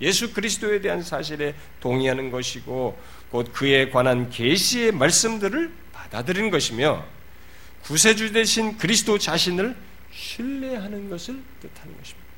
[0.00, 2.98] 예수 그리스도에 대한 사실에 동의하는 것이고
[3.30, 7.04] 곧 그에 관한 계시의 말씀들을 받아들인 것이며
[7.82, 9.76] 구세주 대신 그리스도 자신을
[10.10, 12.28] 신뢰하는 것을 뜻하는 것입니다.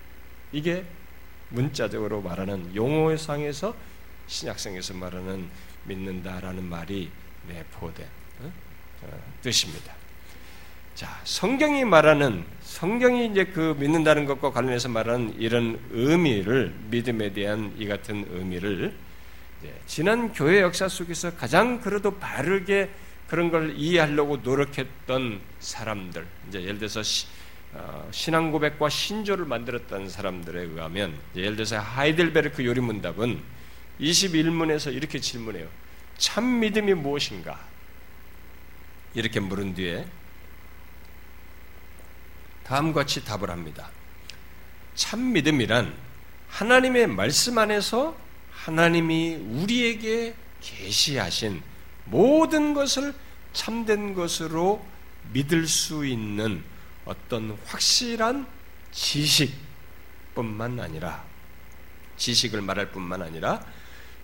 [0.50, 0.84] 이게
[1.50, 3.76] 문자적으로 말하는 용어상에서
[4.26, 5.48] 신약성에서 말하는
[5.84, 7.10] 믿는다라는 말이
[7.46, 8.06] 내포된
[8.40, 8.52] 어?
[9.02, 9.94] 어, 뜻입니다.
[10.96, 12.44] 자, 성경이 말하는
[12.76, 18.92] 성경이 이제 그 믿는다는 것과 관련해서 말하는 이런 의미를 믿음에 대한 이 같은 의미를
[19.86, 22.90] 지난 교회 역사 속에서 가장 그래도 바르게
[23.28, 27.00] 그런 걸 이해하려고 노력했던 사람들, 이제 예를 들어서
[27.72, 33.40] 어, 신앙 고백과 신조를 만들었던 사람들에 의하면 예를 들어서 하이델베르크 요리문답은
[34.02, 35.66] 21문에서 이렇게 질문해요.
[36.18, 37.58] 참 믿음이 무엇인가?
[39.14, 40.04] 이렇게 물은 뒤에
[42.66, 43.88] 다음과 같이 답을 합니다.
[44.96, 45.94] 참 믿음이란
[46.48, 48.16] 하나님의 말씀 안에서
[48.50, 51.62] 하나님이 우리에게 계시하신
[52.06, 53.14] 모든 것을
[53.52, 54.84] 참된 것으로
[55.32, 56.64] 믿을 수 있는
[57.04, 58.46] 어떤 확실한
[58.90, 61.24] 지식뿐만 아니라
[62.16, 63.64] 지식을 말할 뿐만 아니라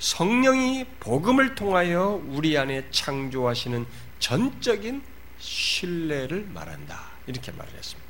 [0.00, 3.86] 성령이 복음을 통하여 우리 안에 창조하시는
[4.18, 5.02] 전적인
[5.38, 7.12] 신뢰를 말한다.
[7.28, 8.01] 이렇게 말을 했습니다.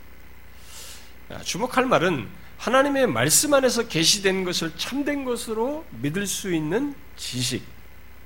[1.41, 7.65] 주목할 말은 하나님의 말씀 안에서 계시된 것을 참된 것으로 믿을 수 있는 지식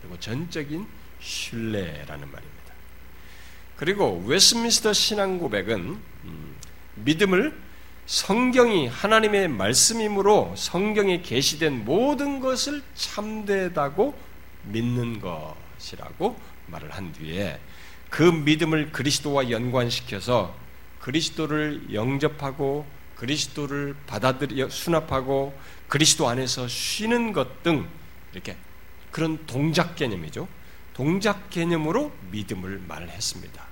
[0.01, 0.87] 그리고 전적인
[1.21, 2.57] 신뢰라는 말입니다.
[3.77, 6.57] 그리고 웨스민스터 신앙 고백은 음,
[6.97, 7.57] 믿음을
[8.07, 14.17] 성경이 하나님의 말씀이므로 성경에 계시된 모든 것을 참되다고
[14.65, 17.59] 믿는 것이라고 말을 한 뒤에
[18.11, 20.55] 그 믿음을 그리스도와 연관시켜서
[21.01, 27.89] 그리스도를 영접하고 그리스도를 받아들여 수납하고 그리스도 안에서 쉬는 것 등
[28.33, 28.57] 이렇게
[29.11, 30.47] 그런 동작 개념이죠.
[30.93, 33.67] 동작 개념으로 믿음을 말했습니다.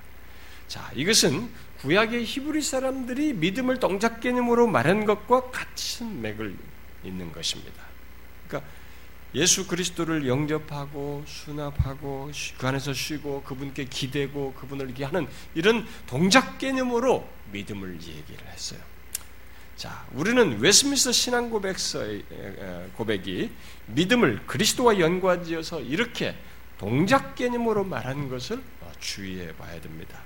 [0.67, 6.55] 자, 이것은 구약의 히브리 사람들이 믿음을 동작 개념으로 말한 것과 같은 맥을
[7.03, 7.83] 있는 것입니다.
[8.47, 8.69] 그러니까
[9.35, 17.29] 예수 그리스도를 영접하고 수납하고 그 안에서 쉬고 그분께 기대고 그분을 이렇게 하는 이런 동작 개념으로
[17.51, 18.79] 믿음을 얘기를 했어요.
[19.75, 22.23] 자, 우리는 웨스민스 신앙 고백서의
[22.95, 23.51] 고백이
[23.87, 26.35] 믿음을 그리스도와 연관지어서 이렇게
[26.77, 28.61] 동작 개념으로 말한 것을
[28.99, 30.19] 주의해 봐야 됩니다.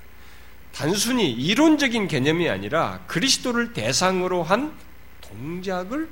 [0.71, 4.73] 단순히 이론적인 개념이 아니라 그리스도를 대상으로 한
[5.21, 6.07] 동작을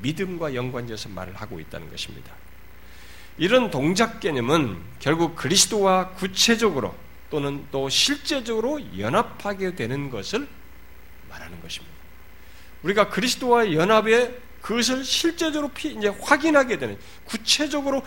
[0.00, 2.32] 믿음과 연관지어서 말을 하고 있다는 것입니다.
[3.36, 6.94] 이런 동작 개념은 결국 그리스도와 구체적으로
[7.30, 10.48] 또는 또 실제적으로 연합하게 되는 것을
[11.28, 11.97] 말하는 것입니다.
[12.82, 18.02] 우리가 그리스도와 연합에 그것을 실제적으로 이제 확인하게 되는 구체적으로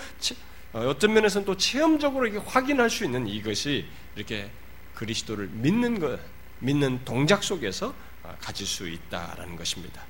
[0.73, 4.49] 어, 어떤 면에서는 또 체험적으로 이게 확인할 수 있는 이것이 이렇게
[4.95, 6.19] 그리스도를 믿는 것,
[6.59, 10.03] 믿는 동작 속에서 어, 가질 수 있다라는 것입니다.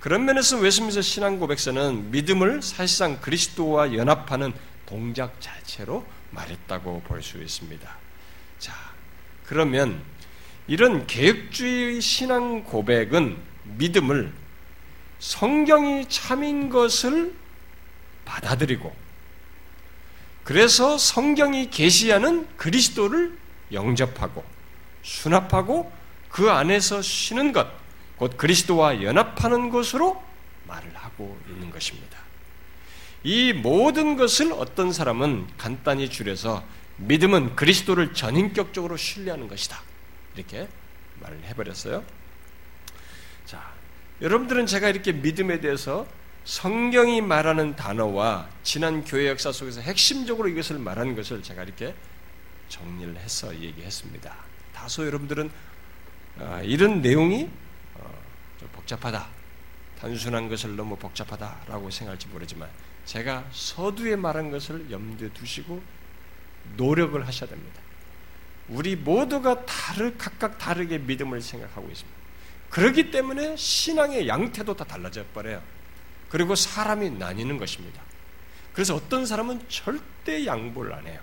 [0.00, 4.52] 그런 면에서 웨스민스 신앙 고백서는 믿음을 사실상 그리스도와 연합하는
[4.86, 7.96] 동작 자체로 말했다고 볼 수 있습니다.
[8.58, 8.74] 자,
[9.44, 10.00] 그러면
[10.68, 14.32] 이런 개혁주의 신앙 고백은 믿음을
[15.18, 17.34] 성경이 참인 것을
[18.24, 18.94] 받아들이고
[20.44, 23.36] 그래서 성경이 계시하는 그리스도를
[23.72, 24.44] 영접하고
[25.02, 25.92] 수납하고
[26.30, 27.68] 그 안에서 쉬는 것,
[28.16, 30.22] 곧 그리스도와 연합하는 것으로
[30.66, 32.18] 말을 하고 있는 것입니다.
[33.24, 36.62] 이 모든 것을 어떤 사람은 간단히 줄여서
[36.98, 39.80] 믿음은 그리스도를 전인격적으로 신뢰하는 것이다.
[40.34, 40.68] 이렇게
[41.20, 42.04] 말을 해버렸어요.
[44.18, 46.06] 자, 여러분들은 제가 이렇게 믿음에 대해서
[46.44, 51.94] 성경이 말하는 단어와 지난 교회 역사 속에서 핵심적으로 이것을 말하는 것을 제가 이렇게
[52.68, 54.34] 정리를 해서 얘기했습니다.
[54.74, 55.50] 다소 여러분들은
[56.40, 57.50] 아, 이런 내용이
[57.94, 58.14] 어,
[58.72, 59.26] 복잡하다,
[60.00, 62.68] 단순한 것을 너무 복잡하다라고 생각할지 모르지만
[63.04, 65.82] 제가 서두에 말한 것을 염두에 두시고
[66.76, 67.80] 노력을 하셔야 됩니다.
[68.68, 72.17] 우리 모두가 다르 각각 다르게 믿음을 생각하고 있습니다.
[72.70, 75.62] 그렇기 때문에 신앙의 양태도 다 달라져 버려요.
[76.28, 78.02] 그리고 사람이 나뉘는 것입니다.
[78.72, 81.20] 그래서 어떤 사람은 절대 양보를 안 해요.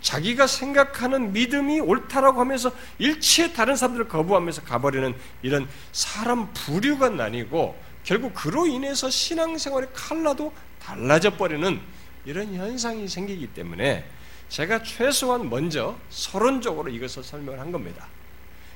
[0.00, 8.32] 자기가 생각하는 믿음이 옳다라고 하면서 일체 다른 사람들을 거부하면서 가버리는 이런 사람 부류가 나뉘고 결국
[8.32, 11.80] 그로 인해서 신앙생활의 칼라도 달라져 버리는
[12.24, 14.08] 이런 현상이 생기기 때문에
[14.48, 18.06] 제가 최소한 먼저 서론적으로 이것을 설명을 한 겁니다.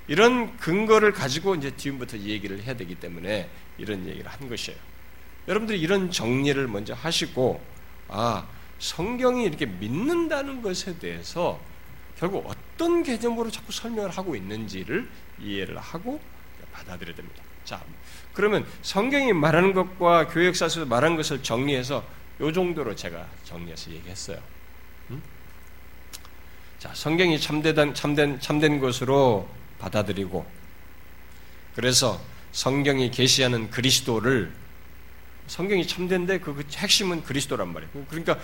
[0.08, 4.78] 이런 근거를 가지고 이제 뒤부터 얘기를 해야 되기 때문에 이런 얘기를 한 것이에요.
[5.48, 7.60] 여러분들이 이런 정리를 먼저 하시고
[8.08, 8.46] 아
[8.78, 11.60] 성경이 이렇게 믿는다는 것에 대해서
[12.18, 15.08] 결국 어떤 개념으로 자꾸 설명을 하고 있는지를
[15.40, 16.20] 이해를 하고
[16.72, 17.42] 받아들여야 됩니다.
[17.64, 17.82] 자,
[18.32, 22.04] 그러면 성경이 말하는 것과 교회 역사에서 말한 것을 정리해서
[22.40, 24.38] 요 정도로 제가 정리해서 얘기했어요.
[25.10, 25.22] 음?
[26.78, 29.48] 자, 성경이 참된 참된 참된 것으로
[29.82, 30.46] 받아들이고
[31.74, 32.20] 그래서
[32.52, 34.52] 성경이 계시하는 그리스도를
[35.48, 37.90] 성경이 참된데 그, 그 핵심은 그리스도란 말이에요.
[38.08, 38.38] 그러니까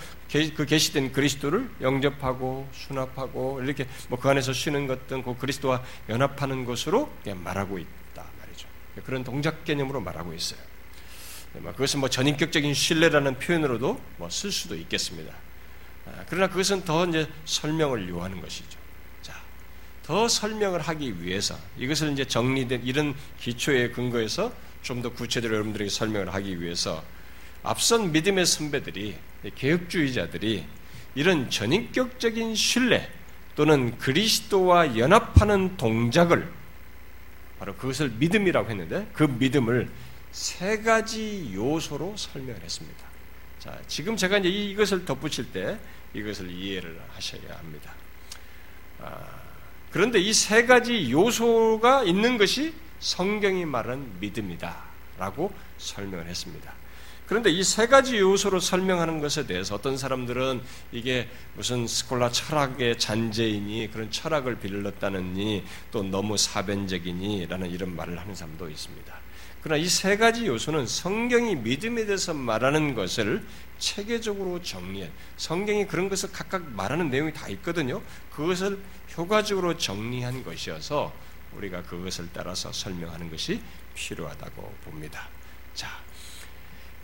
[0.55, 6.65] 그 계시된 그리스도를 영접하고 수납하고 이렇게 뭐 그 안에서 쉬는 것 등 그 그리스도와 연합하는
[6.65, 8.67] 것으로 말하고 있다 말이죠.
[9.05, 10.59] 그런 동작 개념으로 말하고 있어요.
[11.53, 15.33] 뭐 그것은 뭐 전인격적인 신뢰라는 표현으로도 뭐 쓸 수도 있겠습니다.
[16.05, 18.78] 아, 그러나 그것은 더 이제 설명을 요하는 것이죠.
[20.09, 25.89] 자, 더 설명을 하기 위해서 이것을 이제 정리된 이런 기초의 근거에서 좀 더 구체적으로 여러분들에게
[25.89, 27.03] 설명을 하기 위해서
[27.61, 29.15] 앞선 믿음의 선배들이
[29.55, 30.65] 개혁주의자들이
[31.13, 33.07] 이런 전인격적인 신뢰
[33.55, 36.51] 또는 그리스도와 연합하는 동작을
[37.59, 39.89] 바로 그것을 믿음이라고 했는데 그 믿음을
[40.31, 43.05] 세 가지 요소로 설명을 했습니다.
[43.59, 45.77] 자, 지금 제가 이제 이것을 덧붙일 때
[46.13, 47.93] 이것을 이해를 하셔야 합니다.
[49.01, 49.38] 아,
[49.91, 54.89] 그런데 이 세 가지 요소가 있는 것이 성경이 말하는 믿음이다.
[55.17, 56.73] 라고 설명을 했습니다.
[57.27, 63.89] 그런데 이 세 가지 요소로 설명하는 것에 대해서 어떤 사람들은 이게 무슨 스콜라 철학의 잔재이니
[63.91, 69.13] 그런 철학을 빌렸다느니 또 너무 사변적이니 라는 이런 말을 하는 사람도 있습니다.
[69.61, 73.43] 그러나 이 세 가지 요소는 성경이 믿음에 대해서 말하는 것을
[73.77, 78.01] 체계적으로 정리해 성경이 그런 것을 각각 말하는 내용이 다 있거든요.
[78.31, 78.79] 그것을
[79.17, 81.13] 효과적으로 정리한 것이어서
[81.53, 83.61] 우리가 그것을 따라서 설명하는 것이
[83.95, 85.27] 필요하다고 봅니다.
[85.73, 85.87] 자,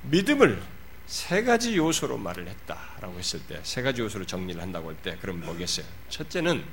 [0.04, 0.62] 믿음을
[1.08, 5.42] 세 가지 요소로 말을 했다라고 했을 때, 세 가지 요소로 정리를 한다고 할 때, 그럼
[5.42, 5.86] 뭐겠어요?
[6.10, 6.64] 첫째는,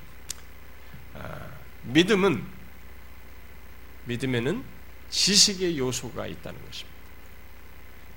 [1.14, 1.48] 아,
[1.84, 2.44] 믿음은,
[4.04, 4.64] 믿음에는
[5.10, 6.92] 지식의 요소가 있다는 것입니다.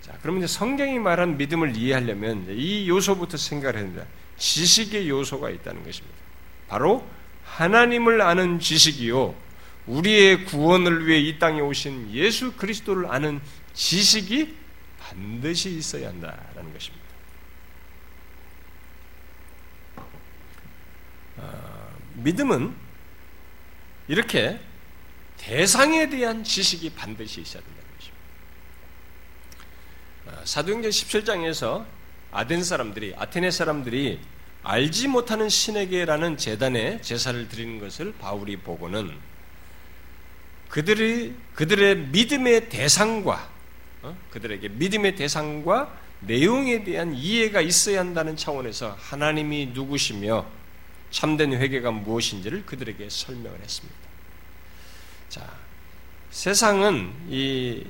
[0.02, 4.06] 자, 그러면 이제 성경이 말한 믿음을 이해하려면 이 요소부터 생각을 해야 됩니다.
[4.38, 6.25] 지식의 요소가 있다는 것입니다.
[6.68, 7.08] 바로
[7.44, 9.36] 하나님을 아는 지식이요.
[9.88, 13.40] 우리의 구원을 위해 이 땅에 오신 예수 그리스도를 아는
[13.74, 14.56] 지식이
[15.00, 17.06] 반드시 있어야 한다라는 것입니다.
[21.38, 22.74] 어, 믿음은
[24.08, 24.60] 이렇게
[25.38, 28.26] 대상에 대한 지식이 반드시 있어야 된다는 것입니다.
[30.42, 31.86] 어, 사도행전 17장에서
[32.32, 34.20] 아덴 사람들이 아테네 사람들이
[34.66, 39.12] 알지 못하는 신에게라는 재단에 제사를 드리는 것을 바울이 보고는
[40.70, 43.50] 그들이 그들의 믿음의 대상과
[44.02, 44.18] 어?
[44.32, 50.46] 그들에게 믿음의 대상과 내용에 대한 이해가 있어야 한다는 차원에서 하나님이 누구시며
[51.12, 54.00] 참된 회개가 무엇인지를 그들에게 설명을 했습니다.
[55.30, 55.48] 자,
[56.32, 57.86] 세상은 이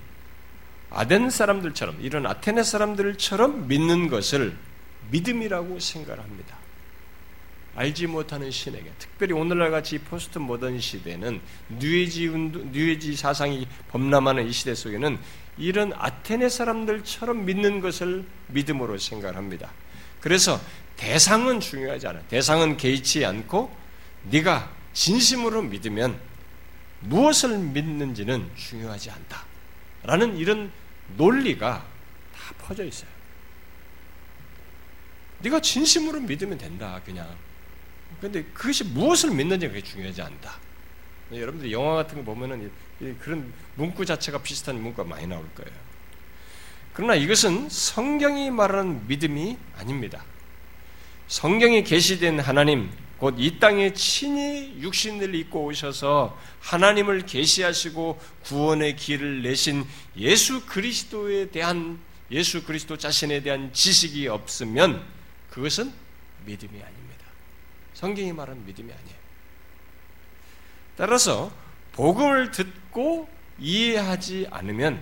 [0.89, 4.57] 아덴 사람들처럼 이런 아테네 사람들처럼 믿는 것을
[5.11, 6.64] 믿음이라고 생각합니다.
[7.75, 14.51] 알지 못하는 신에게 특별히 오늘날 같이 포스트 모던 시대는 뉴에지 운동, 뉴에지 사상이 범람하는 이
[14.51, 15.19] 시대 속에는
[15.57, 19.71] 이런 아테네 사람들처럼 믿는 것을 믿음으로 생각합니다.
[20.21, 20.59] 그래서
[20.95, 22.21] 대상은 중요하지 않아.
[22.23, 23.75] 대상은 개의치 않고
[24.31, 26.19] 네가 진심으로 믿으면
[27.01, 29.45] 무엇을 믿는지는 중요하지 않다.
[30.03, 30.71] 라는 이런
[31.17, 31.85] 논리가
[32.33, 33.09] 다 퍼져 있어요.
[35.39, 37.01] 네가 진심으로 믿으면 된다.
[37.05, 37.27] 그냥
[38.19, 40.59] 그런데 그것이 무엇을 믿는지 그게 중요하지 않다.
[41.33, 42.71] 여러분들 영화 같은 거 보면은
[43.19, 45.71] 그런 문구 자체가 비슷한 문구가 많이 나올 거예요.
[46.93, 50.23] 그러나 이것은 성경이 말하는 믿음이 아닙니다.
[51.27, 59.85] 성경에 계시된 하나님, 곧 이 땅에 친히 육신을 입고 오셔서 하나님을 계시하시고 구원의 길을 내신
[60.17, 61.99] 예수 그리스도에 대한
[62.31, 65.03] 예수 그리스도 자신에 대한 지식이 없으면
[65.49, 65.91] 그것은
[66.45, 67.04] 믿음이 아닙니다.
[67.95, 69.17] 성경이 말하는 믿음이 아니에요.
[70.97, 71.51] 따라서
[71.93, 73.27] 복음을 듣고
[73.57, 75.01] 이해하지 않으면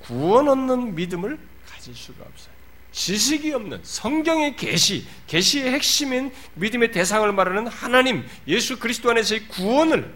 [0.00, 2.54] 구원 얻는 믿음을 가질 수가 없어요.
[2.92, 10.14] 지식이 없는 성경의 계시, 계시의 핵심인 믿음의 대상을 말하는 하나님, 예수 그리스도 안에서의 구원을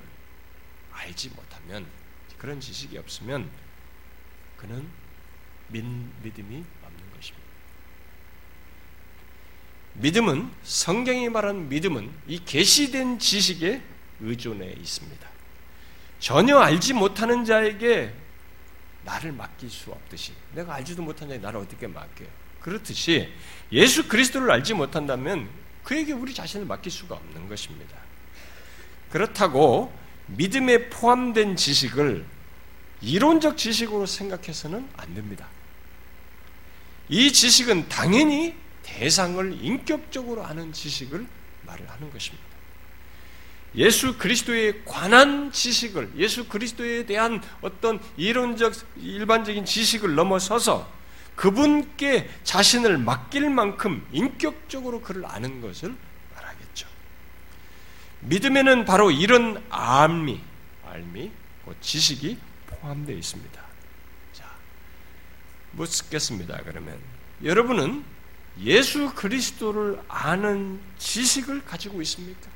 [0.92, 1.86] 알지 못하면
[2.38, 3.50] 그런 지식이 없으면
[4.56, 4.88] 그는
[5.68, 7.48] 믿음이 없는 것입니다.
[10.00, 13.82] 믿음은 성경이 말하는 믿음은 이 계시된 지식에
[14.20, 15.28] 의존해 있습니다.
[16.20, 18.12] 전혀 알지 못하는 자에게
[19.04, 22.28] 나를 맡길 수 없듯이 내가 알지도 못한 자에게 나를 어떻게 맡겨요?
[22.60, 23.32] 그렇듯이
[23.72, 25.48] 예수 그리스도를 알지 못한다면
[25.82, 27.96] 그에게 우리 자신을 맡길 수가 없는 것입니다.
[29.10, 29.92] 그렇다고
[30.26, 32.24] 믿음에 포함된 지식을
[33.00, 35.46] 이론적 지식으로 생각해서는 안 됩니다.
[37.08, 38.54] 이 지식은 당연히
[38.98, 41.24] 대상을 인격적으로 아는 지식을
[41.66, 42.44] 말을 하는 것입니다.
[43.76, 50.90] 예수 그리스도에 관한 지식을, 예수 그리스도에 대한 어떤 이론적, 일반적인 지식을 넘어서서
[51.36, 55.94] 그분께 자신을 맡길 만큼 인격적으로 그를 아는 것을
[56.34, 56.88] 말하겠죠.
[58.22, 60.40] 믿음에는 바로 이런 암미,
[60.84, 61.30] 알미,
[61.64, 62.36] 그 지식이
[62.66, 63.62] 포함되어 있습니다.
[64.32, 64.44] 자,
[65.72, 66.58] 묻겠습니다.
[66.64, 66.98] 그러면
[67.44, 68.17] 여러분은
[68.60, 72.48] 예수 그리스도를 아는 지식을 가지고 있습니까?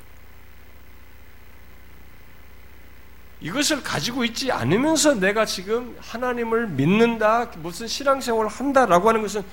[3.39, 9.43] 이것을 가지고 있지 않으면서 내가 지금 하나님을 믿는다, 무슨 신앙생활을 한다라고 하는 것은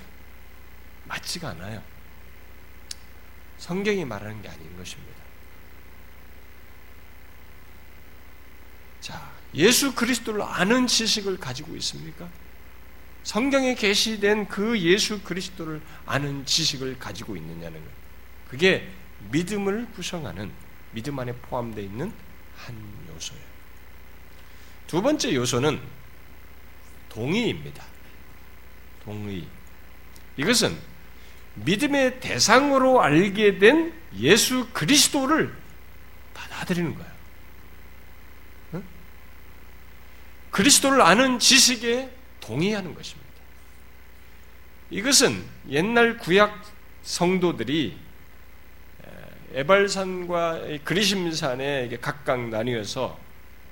[1.06, 1.82] 맞지가 않아요.
[3.58, 5.20] 성경이 말하는 게 아닌 것입니다.
[9.00, 12.28] 자, 예수 그리스도를 아는 지식을 가지고 있습니까?
[13.22, 17.90] 성경에 계시된 그 예수 그리스도를 아는 지식을 가지고 있느냐는 것.
[18.48, 18.88] 그게
[19.30, 20.50] 믿음을 구성하는
[20.92, 22.12] 믿음 안에 포함되어 있는
[22.56, 22.76] 한
[23.14, 23.42] 요소예요.
[24.86, 25.80] 두 번째 요소는
[27.08, 27.84] 동의입니다.
[29.04, 29.46] 동의.
[30.36, 30.76] 이것은
[31.54, 35.54] 믿음의 대상으로 알게 된 예수 그리스도를
[36.34, 37.12] 받아들이는 거예요.
[38.74, 38.84] 응?
[40.50, 42.10] 그리스도를 아는 지식에
[42.40, 43.30] 동의하는 것입니다.
[44.90, 46.62] 이것은 옛날 구약
[47.02, 47.96] 성도들이
[49.52, 53.18] 에발산과 그리심산에 각각 나뉘어서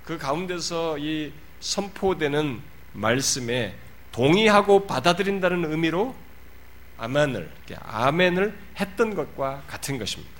[0.04, 2.60] 그 가운데서 이 선포되는
[2.92, 3.74] 말씀에
[4.12, 6.16] 동의하고 받아들인다는 의미로
[6.96, 7.50] 아멘을,
[7.82, 10.38] 아멘을 했던 것과 같은 것입니다.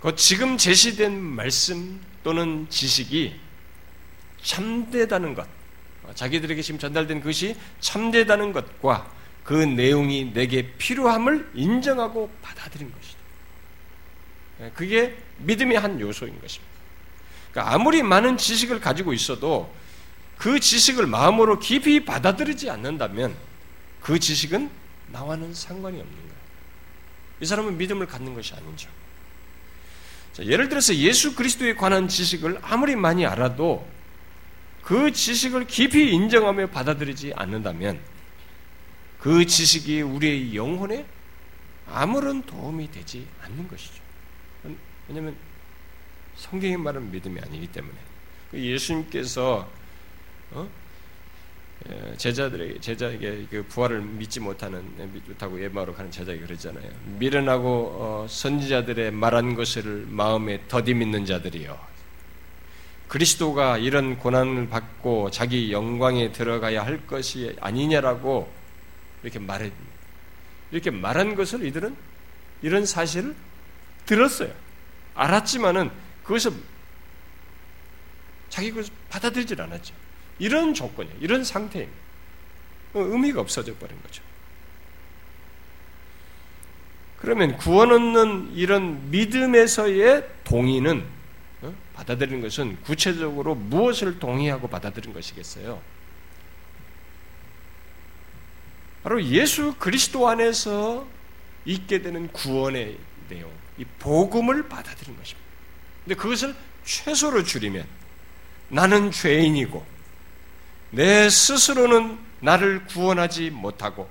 [0.00, 3.38] 그 지금 제시된 말씀 또는 지식이
[4.42, 5.46] 참되다는 것,
[6.14, 9.10] 자기들에게 지금 전달된 것이 참되다는 것과
[9.44, 13.18] 그 내용이 내게 필요함을 인정하고 받아들인 것이죠.
[14.60, 16.70] 예, 그게 믿음의 한 요소인 것입니다.
[17.50, 19.72] 그러니까 아무리 많은 지식을 가지고 있어도
[20.38, 23.34] 그 지식을 마음으로 깊이 받아들이지 않는다면
[24.00, 24.70] 그 지식은
[25.08, 26.30] 나와는 상관이 없는 거예요.
[27.40, 28.88] 이 사람은 믿음을 갖는 것이 아니죠.
[30.32, 33.86] 자, 예를 들어서 예수 그리스도에 관한 지식을 아무리 많이 알아도
[34.82, 38.00] 그 지식을 깊이 인정하며 받아들이지 않는다면
[39.18, 41.04] 그 지식이 우리의 영혼에
[41.86, 44.00] 아무런 도움이 되지 않는 것이죠.
[45.08, 45.36] 왜냐하면
[46.36, 47.94] 성경이 말하는 믿음이 아니기 때문에
[48.50, 49.68] 그 예수님께서
[50.52, 50.68] 어?
[51.88, 54.84] 예, 제자들에게 제자에게 그 부활을 믿지 못하는
[55.26, 56.90] 못하고 예마로 가는 제자에게 그러잖아요.
[57.18, 61.89] 미련하고 어, 선지자들의 말한 것을 마음에 더디 믿는 자들이요.
[63.10, 68.48] 그리스도가 이런 고난을 받고 자기 영광에 들어가야 할 것이 아니냐라고
[69.24, 69.72] 이렇게 말해
[70.70, 71.96] 이렇게 말한 것을 이들은
[72.62, 73.34] 이런 사실을
[74.06, 74.52] 들었어요.
[75.16, 75.90] 알았지만은
[76.22, 76.52] 그것을
[78.48, 79.92] 자기 것을 받아들이질 않았죠.
[80.38, 81.16] 이런 조건이에요.
[81.20, 81.98] 이런 상태입니다.
[82.94, 84.22] 의미가 없어져 버린 거죠.
[87.16, 91.19] 그러면 구원 얻는 이런 믿음에서의 동의는 어?
[92.00, 95.82] 받아들이는 것은 구체적으로 무엇을 동의하고 받아들인 것이겠어요?
[99.02, 101.06] 바로 예수 그리스도 안에서
[101.66, 102.96] 있게 되는 구원의
[103.28, 105.48] 내용, 이 복음을 받아들인 것입니다.
[106.04, 107.86] 근데 그것을 최소로 줄이면
[108.68, 109.84] 나는 죄인이고
[110.92, 114.08] 내 스스로는 나를 구원하지 못하고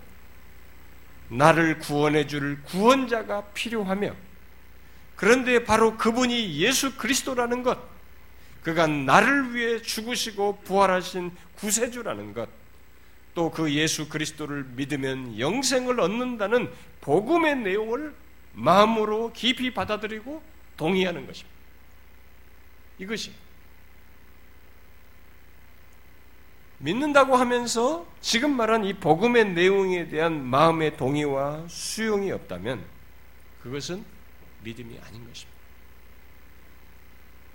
[1.29, 4.15] 나를 구원해 줄 구원자가 필요하며
[5.19, 7.77] 그런데 바로 그분이 예수 그리스도라는 것
[8.63, 12.59] 그가 나를 위해 죽으시고 부활하신 구세주라는 것
[13.39, 18.13] 또 그 예수 그리스도를 믿으면 영생을 얻는다는 복음의 내용을
[18.53, 20.41] 마음으로 깊이 받아들이고
[20.75, 21.57] 동의하는 것입니다.
[22.97, 23.31] 이것이
[26.79, 32.83] 믿는다고 하면서 지금 말한 이 복음의 내용에 대한 마음의 동의와 수용이 없다면
[33.63, 34.03] 그것은
[34.63, 35.59] 믿음이 아닌 것입니다.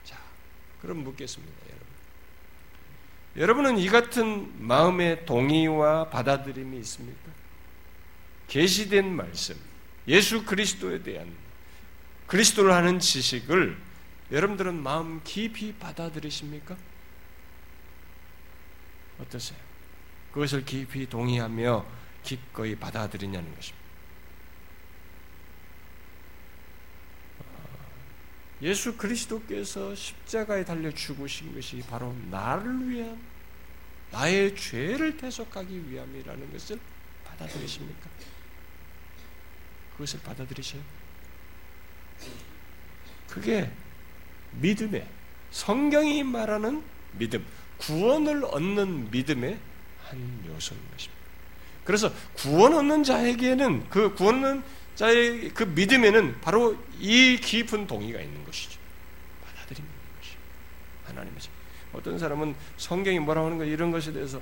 [0.04, 0.18] 자,
[0.80, 1.86] 그럼 묻겠습니다, 여러분.
[3.36, 7.32] 여러분은 이 같은 마음의 동의와 받아들임이 있습니까?
[8.48, 9.56] 계시된 말씀,
[10.06, 11.34] 예수 그리스도에 대한
[12.26, 13.76] 그리스도를 하는 지식을
[14.30, 16.76] 여러분들은 마음 깊이 받아들이십니까?
[19.20, 19.58] 어떠세요?
[20.32, 21.84] 그것을 깊이 동의하며
[22.22, 23.83] 기꺼이 받아들이냐는 것입니다.
[28.64, 33.20] 예수 그리스도께서 십자가에 달려 죽으신 것이 바로 나를 위한
[34.10, 36.80] 나의 죄를 대속하기 위함이라는 것을
[37.26, 38.08] 받아들이십니까?
[39.92, 40.80] 그것을 받아들이셔요.
[43.28, 43.70] 그게
[44.52, 45.06] 믿음의
[45.50, 47.44] 성경이 말하는 믿음,
[47.76, 49.58] 구원을 얻는 믿음의
[50.04, 51.24] 한 요소인 것입니다.
[51.84, 58.44] 그래서 구원 얻는 자에게는 그 구원 얻는 자의 그 믿음에는 바로 이 깊은 동의가 있는
[58.44, 58.78] 것이죠.
[59.44, 59.88] 받아들이는
[60.18, 60.36] 것이
[61.06, 61.40] 하나님의
[61.92, 64.40] 어떤 사람은 성경이 뭐라고 하는 거 이런 것에 대해서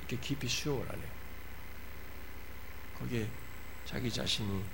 [0.00, 1.08] 이렇게 깊이 수용을 안 해요.
[2.98, 3.28] 거기에
[3.84, 4.64] 자기 자신이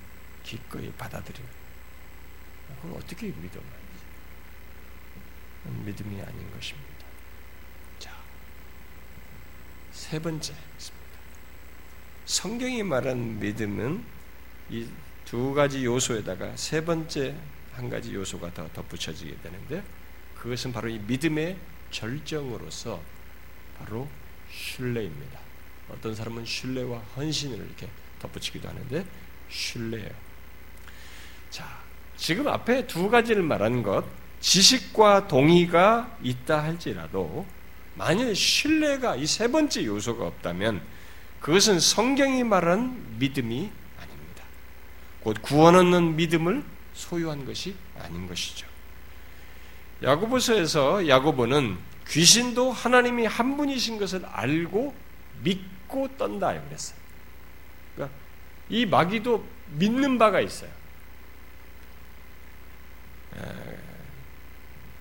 [0.42, 1.48] 기꺼이 받아들이는
[2.82, 3.60] 그걸 어떻게 믿어
[5.84, 7.06] 믿음이 아닌 것입니다.
[7.98, 8.16] 자,
[9.92, 10.54] 세 번째
[12.30, 14.04] 성경이 말한 믿음은
[14.70, 14.86] 이
[15.24, 17.36] 두 가지 요소에다가 세 번째
[17.72, 19.80] 한 가지 요소가 더 덧붙여지게 되는데
[20.36, 21.56] 그것은 바로 이 믿음의
[21.92, 23.00] 절정으로서
[23.78, 24.08] 바로
[24.50, 25.38] 신뢰입니다.
[25.88, 29.04] 어떤 사람은 신뢰와 헌신을 이렇게 덧붙이기도 하는데
[29.50, 30.10] 신뢰예요.
[31.50, 31.80] 자,
[32.16, 34.04] 지금 앞에 두 가지를 말한 것
[34.40, 37.46] 지식과 동의가 있다 할지라도
[37.94, 40.80] 만일 신뢰가 이 세 번째 요소가 없다면
[41.40, 44.44] 그것은 성경이 말한 믿음이 아닙니다.
[45.20, 46.62] 곧 구원 얻는 믿음을
[46.92, 48.66] 소유한 것이 아닌 것이죠.
[50.02, 51.78] 야고보서에서 야고보는
[52.08, 54.94] 귀신도 하나님이 한 분이신 것을 알고
[55.42, 56.98] 믿고 떤다 그랬어요.
[57.94, 58.16] 그러니까
[58.68, 59.44] 이 마귀도
[59.76, 60.70] 믿는 바가 있어요.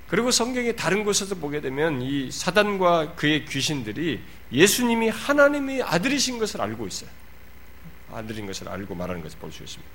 [0.08, 4.22] 그리고 성경의 다른 곳에서 보게 되면 이 사단과 그의 귀신들이
[4.52, 7.10] 예수님이 하나님의 아들이신 것을 알고 있어요.
[8.12, 9.92] 아들인 것을 알고 말하는 것을 볼 수 있습니다.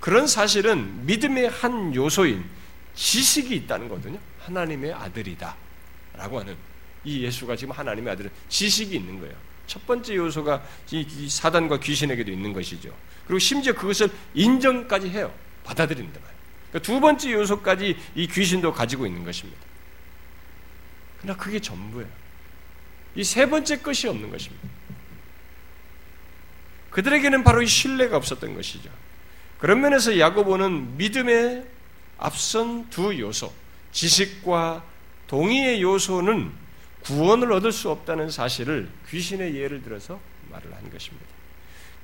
[0.00, 2.44] 그런 사실은 믿음의 한 요소인
[2.94, 4.18] 지식이 있다는 거거든요.
[4.40, 5.56] 하나님의 아들이다.
[6.14, 6.56] 라고 하는
[7.04, 9.34] 이 예수가 지금 하나님의 아들은 지식이 있는 거예요.
[9.66, 12.94] 첫 번째 요소가 이 사단과 귀신에게도 있는 것이죠.
[13.26, 15.32] 그리고 심지어 그것을 인정까지 해요.
[15.64, 16.38] 받아들인다 말이에요.
[16.70, 19.60] 그러니까 두 번째 요소까지 이 귀신도 가지고 있는 것입니다.
[21.20, 22.08] 그러나 그게 전부예요.
[23.18, 24.68] 이 세 번째 것이 없는 것입니다.
[26.90, 28.90] 그들에게는 바로 이 신뢰가 없었던 것이죠.
[29.58, 31.66] 그런 면에서 야고보는 믿음의
[32.16, 33.52] 앞선 두 요소,
[33.90, 34.84] 지식과
[35.26, 36.52] 동의의 요소는
[37.00, 41.26] 구원을 얻을 수 없다는 사실을 귀신의 예를 들어서 말을 한 것입니다.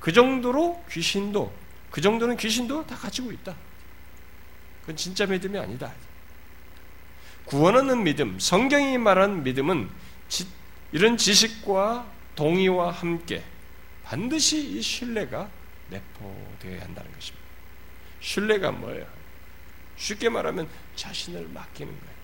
[0.01, 1.53] 그 정도로 귀신도,
[1.91, 3.55] 그 정도는 귀신도 다 가지고 있다.
[4.81, 5.93] 그건 진짜 믿음이 아니다.
[7.45, 9.89] 구원 얻는 믿음, 성경이 말한 믿음은
[10.27, 10.45] 지,
[10.91, 13.43] 이런 지식과 동의와 함께
[14.03, 15.49] 반드시 이 신뢰가
[15.89, 17.45] 내포되어야 한다는 것입니다.
[18.21, 19.05] 신뢰가 뭐예요?
[19.97, 22.15] 쉽게 말하면 자신을 맡기는 거예요.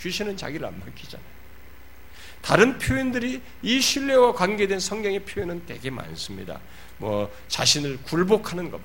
[0.00, 1.38] 귀신은 자기를 안 맡기잖아요.
[2.40, 6.60] 다른 표현들이 이 신뢰와 관계된 성경의 표현은 되게 많습니다.
[6.98, 8.80] 뭐 자신을 굴복하는 것,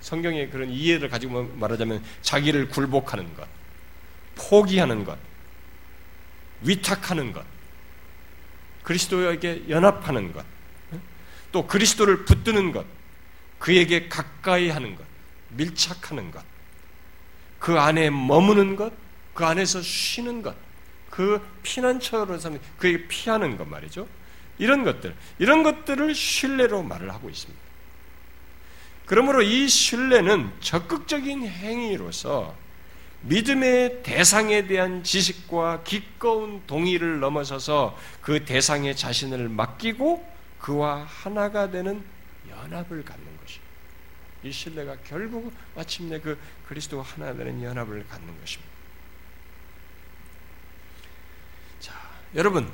[0.00, 3.48] 성경의 그런 이해를 가지고 말하자면 자기를 굴복하는 것,
[4.36, 5.18] 포기하는 것,
[6.62, 7.44] 위탁하는 것,
[8.88, 10.46] 그리스도에게 연합하는 것,
[11.52, 12.86] 또 그리스도를 붙드는 것,
[13.58, 15.04] 그에게 가까이 하는 것,
[15.50, 16.42] 밀착하는 것,
[17.58, 18.90] 그 안에 머무는 것,
[19.34, 20.56] 그 안에서 쉬는 것,
[21.10, 24.08] 그 피난처로 삼는 그에게 피하는 것 말이죠.
[24.56, 27.60] 이런 것들, 이런 것들을 신뢰로 말을 하고 있습니다.
[29.04, 32.56] 그러므로 이 신뢰는 적극적인 행위로서
[33.22, 40.24] 믿음의 대상에 대한 지식과 기꺼운 동의를 넘어서서 그 대상의 자신을 맡기고
[40.60, 42.02] 그와 하나가 되는
[42.48, 43.60] 연합을 갖는 것이.
[44.44, 46.38] 이 신뢰가 결국 마침내 그
[46.68, 48.72] 그리스도와 하나 되는 연합을 갖는 것입니다.
[51.80, 51.94] 자,
[52.36, 52.70] 여러분,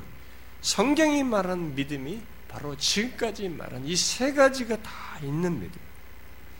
[0.60, 5.72] 성경이 말한 믿음이 바로 지금까지 말한 이 세 가지가 다 있는 믿음.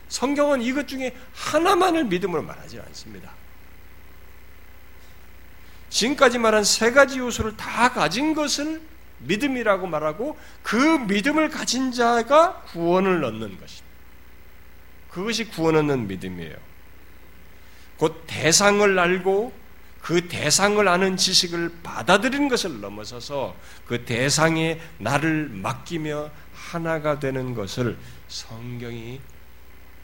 [0.09, 3.31] 성경은 이것 중에 하나만을 믿음으로 말하지 않습니다.
[5.89, 8.81] 지금까지 말한 세 가지 요소를 다 가진 것을
[9.19, 13.85] 믿음이라고 말하고 그 믿음을 가진 자가 구원을 얻는 것입니다.
[15.09, 16.55] 그것이 구원 얻는 믿음이에요.
[17.97, 19.53] 곧 대상을 알고
[20.01, 23.55] 그 대상을 아는 지식을 받아들이는 것을 넘어서서
[23.87, 29.19] 그 대상에 나를 맡기며 하나가 되는 것을 성경이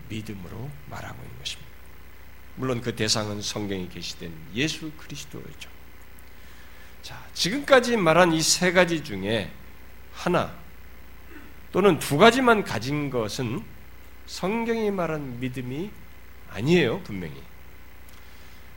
[0.10, 1.72] 믿음으로 말하고 있는 것입니다.
[2.56, 5.70] 물론 그 대상은 성경에 계시된 예수 그리스도죠.
[7.02, 9.52] 자, 지금까지 말한 이 세 가지 중에
[10.14, 10.54] 하나
[11.72, 13.64] 또는 두 가지만 가진 것은
[14.28, 15.90] 성경이 말한 믿음이
[16.50, 17.42] 아니에요, 분명히.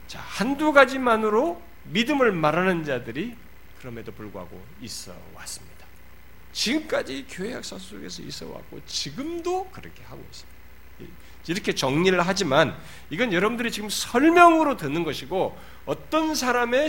[0.07, 3.35] 자, 한두 가지만으로 믿음을 말하는 자들이
[3.79, 5.85] 그럼에도 불구하고 있어 왔습니다.
[6.53, 10.54] 지금까지 교회 역사 속에서 있어 왔고 지금도 그렇게 하고 있습니다.
[11.47, 12.75] 이렇게 정리를 하지만
[13.09, 16.87] 이건 여러분들이 지금 설명으로 듣는 것이고 어떤 사람의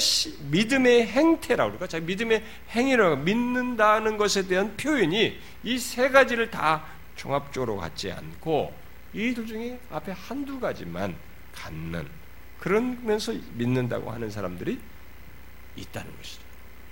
[0.51, 1.87] 믿음의 행태라고 그럴까?
[1.87, 6.85] 자, 믿음의 행위라고 믿는다는 것에 대한 표현이 이 세 가지를 다
[7.17, 8.73] 종합적으로 갖지 않고
[9.13, 11.17] 이들 중에 앞에 한두 가지만
[11.55, 12.07] 갖는
[12.59, 14.79] 그러면서 믿는다고 하는 사람들이
[15.77, 16.41] 있다는 것이죠.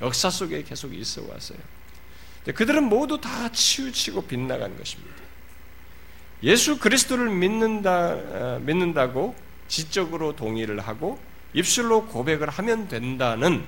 [0.03, 1.59] 역사 속에 계속 있어 왔어요.
[2.55, 5.24] 그들은 모두 다 치우치고 빗나간 것입니다.
[6.43, 9.35] 예수 그리스도를 믿는다, 어, 믿는다고
[9.69, 11.19] 지적으로 동의를 하고
[11.55, 13.65] 입술로 고백을 하면 된다는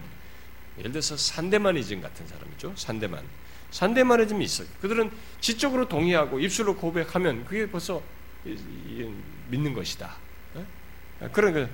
[0.78, 2.74] 예를 들어서 산데마니즘 같은 사람이죠.
[2.76, 3.24] 산데만.
[3.70, 4.68] 산데마니즘이 있어요.
[4.80, 5.10] 그들은
[5.40, 8.02] 지적으로 동의하고 입술로 고백하면 그게 벌써
[9.48, 10.16] 믿는 것이다.
[10.54, 10.66] 어?
[11.32, 11.68] 그런 그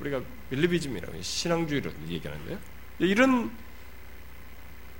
[0.00, 0.20] 우리가
[0.50, 2.58] 빌리비즘이라고 신앙주의로 얘기하는데요.
[3.00, 3.50] 이런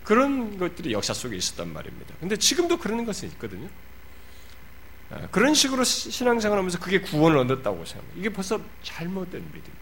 [0.05, 2.14] 그런 것들이 역사 속에 있었단 말입니다.
[2.20, 3.68] 근데 지금도 그런 것은 있거든요.
[5.11, 8.19] 아, 그런 식으로 신앙생활 하면서 그게 구원을 얻었다고 생각합니다.
[8.21, 9.73] 이게 벌써 잘못된 믿음.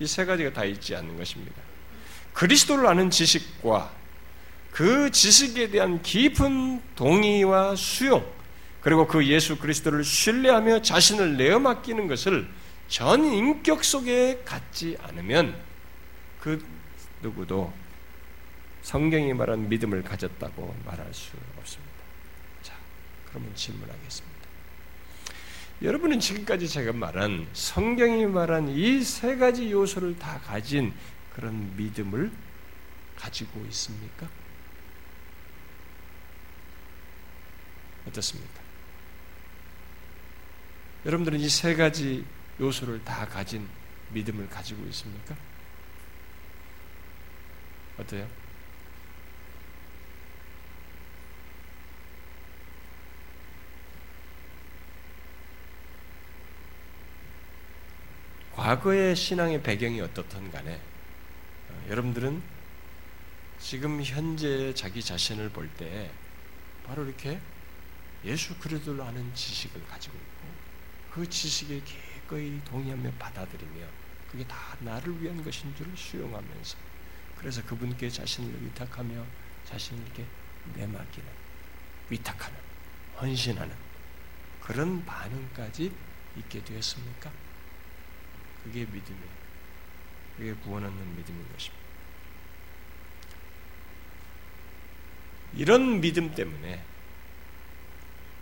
[0.00, 1.60] 이 세 가지가 다 있지 않는 것입니다.
[2.32, 3.92] 그리스도를 아는 지식과
[4.70, 8.24] 그 지식에 대한 깊은 동의와 수용,
[8.80, 12.48] 그리고 그 예수 그리스도를 신뢰하며 자신을 내어 맡기는 것을
[12.88, 15.54] 전 인격 속에 갖지 않으면
[16.40, 16.64] 그
[17.20, 17.70] 누구도
[18.82, 21.92] 성경이 말한 믿음을 가졌다고 말할 수 없습니다.
[22.62, 22.72] 자,
[23.28, 24.29] 그러면 질문하겠습니다.
[25.82, 30.92] 여러분은 지금까지 제가 말한 성경이 말한 이 세 가지 요소를 다 가진
[31.34, 32.30] 그런 믿음을
[33.16, 34.28] 가지고 있습니까?
[38.06, 38.60] 어떻습니까?
[41.06, 42.24] 여러분들은 이 세 가지
[42.60, 43.66] 요소를 다 가진
[44.10, 45.34] 믿음을 가지고 있습니까?
[47.98, 48.28] 어때요?
[58.70, 60.80] 과거의 신앙의 배경이 어떻든 간에
[61.70, 62.40] 어, 여러분들은
[63.58, 66.08] 지금 현재 자기 자신을 볼 때
[66.86, 67.40] 바로 이렇게
[68.24, 70.48] 예수 그리스도를 아는 지식을 가지고 있고
[71.10, 73.86] 그 지식에 기꺼이 동의하며 받아들이며
[74.30, 76.78] 그게 다 나를 위한 것인 줄을 수용하면서
[77.38, 79.26] 그래서 그분께 자신을 위탁하며
[79.66, 80.24] 자신을 이렇게
[80.76, 81.28] 내맡기는
[82.08, 82.56] 위탁하는
[83.20, 83.74] 헌신하는
[84.60, 85.92] 그런 반응까지
[86.36, 87.49] 있게 되었습니까?
[88.64, 89.40] 그게 믿음이에요.
[90.36, 91.80] 그게 구원 얻는 믿음인 것입니다.
[95.54, 96.82] 이런 믿음 때문에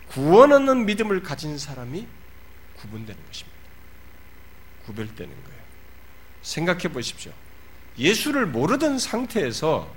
[0.07, 2.07] 구원 얻는 믿음을 가진 사람이
[2.77, 3.59] 구분되는 것입니다.
[4.85, 5.59] 구별되는 거예요.
[6.41, 7.31] 생각해 보십시오.
[7.97, 9.93] 예수를 모르던 상태에서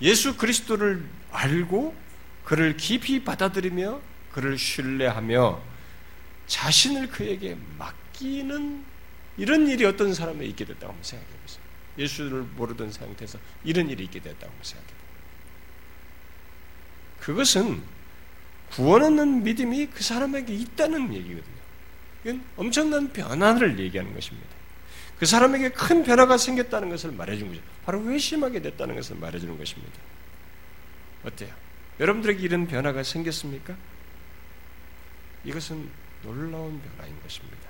[0.00, 1.94] 예수 그리스도를 알고
[2.44, 4.00] 그를 깊이 받아들이며
[4.32, 5.60] 그를 신뢰하며
[6.46, 8.84] 자신을 그에게 맡기는
[9.36, 11.64] 이런 일이 어떤 사람에 있게 됐다고 생각해 보세요.
[11.98, 15.04] 예수를 모르던 상태에서 이런 일이 있게 됐다고 생각해 보세요.
[17.20, 17.82] 그것은
[18.70, 21.54] 구원 얻는 믿음이 그 사람에게 있다는 얘기거든요.
[22.24, 24.48] 이건 엄청난 변화를 얘기하는 것입니다.
[25.18, 27.60] 그 사람에게 큰 변화가 생겼다는 것을 말해준 거죠.
[27.84, 29.92] 바로 회심하게 됐다는 것을 말해주는 것입니다.
[31.24, 31.54] 어때요?
[32.00, 33.76] 여러분들에게 이런 변화가 생겼습니까?
[35.44, 35.88] 이것은
[36.22, 37.63] 놀라운 변화인 것입니다.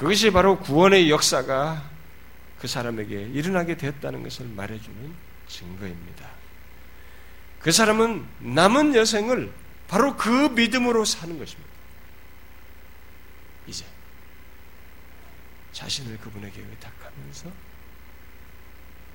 [0.00, 1.90] 그것이 바로 구원의 역사가
[2.58, 5.14] 그 사람에게 일어나게 되었다는 것을 말해주는
[5.46, 6.26] 증거입니다.
[7.58, 9.52] 그 사람은 남은 여생을
[9.88, 11.70] 바로 그 믿음으로 사는 것입니다.
[13.66, 13.84] 이제
[15.72, 17.50] 자신을 그분에게 의탁하면서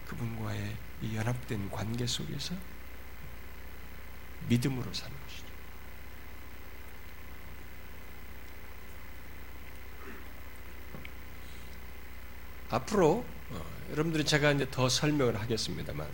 [0.06, 2.54] 그분과의 이 연합된 관계 속에서
[4.50, 5.46] 믿음으로 사는 것이죠.
[12.70, 16.07] 앞으로 어, 여러분들이 제가 이제 더 설명을 하겠습니다만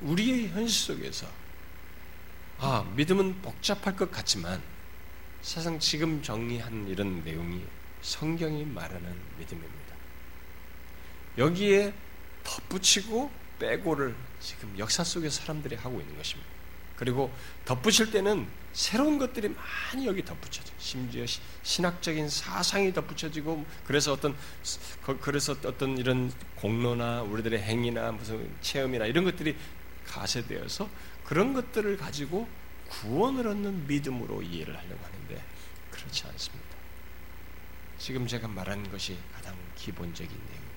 [0.00, 1.26] 우리의 현실 속에서
[2.58, 4.62] 아 믿음은 복잡할 것 같지만
[5.40, 7.62] 사상 지금 정리한 이런 내용이
[8.02, 9.96] 성경이 말하는 믿음입니다.
[11.38, 11.94] 여기에
[12.44, 16.51] 덧붙이고 빼고를 지금 역사 속에 사람들이 하고 있는 것입니다.
[16.96, 17.32] 그리고
[17.64, 20.72] 덧붙일 때는 새로운 것들이 많이 여기 덧붙여져.
[20.78, 21.24] 심지어
[21.62, 24.34] 신학적인 사상이 덧붙여지고 그래서 어떤
[25.20, 29.56] 그래서 어떤 이런 공로나 우리들의 행위나 무슨 체험이나 이런 것들이
[30.06, 30.88] 가세되어서
[31.24, 32.48] 그런 것들을 가지고
[32.88, 35.42] 구원을 얻는 믿음으로 이해를 하려고 하는데
[35.90, 36.72] 그렇지 않습니다.
[37.98, 40.72] 지금 제가 말하는 것이 가장 기본적인 내용입니다.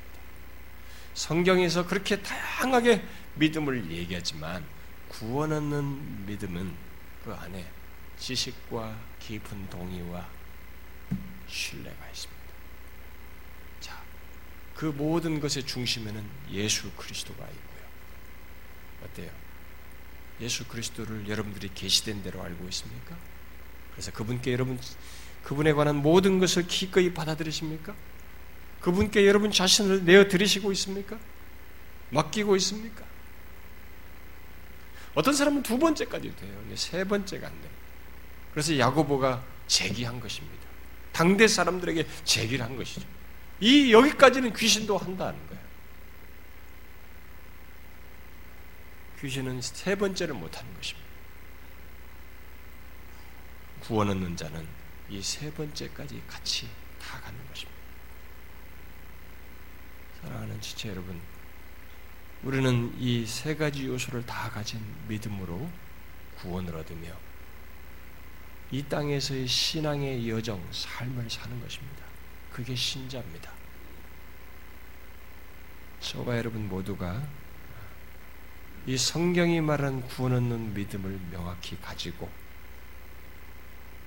[1.13, 3.03] 성경에서 그렇게 다양하게
[3.35, 4.63] 믿음을 얘기하지만
[5.09, 6.73] 구원 얻는 믿음은
[7.23, 7.65] 그 안에
[8.17, 10.27] 지식과 깊은 동의와
[11.47, 12.41] 신뢰가 있습니다.
[13.81, 14.01] 자,
[14.75, 17.85] 그 모든 것의 중심에는 예수 그리스도가 있고요.
[19.03, 19.31] 어때요?
[20.41, 23.17] 예수 그리스도를 여러분들이 계시된 대로 알고 있습니까?
[23.91, 24.79] 그래서 그분께 여러분
[25.43, 27.95] 그분에 관한 모든 것을 기꺼이 받아들이십니까?
[28.81, 31.17] 그분께 여러분 자신을 내어 드리시고 있습니까?
[32.09, 33.05] 맡기고 있습니까?
[35.15, 36.75] 어떤 사람은 두 번째까지 돼요.
[36.75, 37.71] 세 번째가 안 돼요.
[38.51, 40.65] 그래서 야고보가 제기한 것입니다.
[41.11, 43.07] 당대 사람들에게 제기를 한 것이죠.
[43.61, 45.63] 이 여기까지는 귀신도 한다는 거예요.
[49.21, 51.05] 귀신은 세 번째를 못하는 것입니다.
[53.81, 54.67] 구원 얻는 자는
[55.09, 56.67] 이 세 번째까지 같이
[56.99, 57.79] 다 가는 것입니다.
[60.21, 61.21] 사랑하는 지체 여러분,
[62.45, 65.67] 우리는 이 세 가지 요소를 다 가진 믿음으로
[66.37, 67.09] 구원을 얻으며
[68.71, 72.05] 이 땅에서의 신앙의 여정, 삶을 사는 것입니다.
[72.51, 73.51] 그게 신자입니다.
[75.99, 77.27] 저와 여러분 모두가
[78.85, 82.29] 이 성경이 말한 구원 얻는 믿음을 명확히 가지고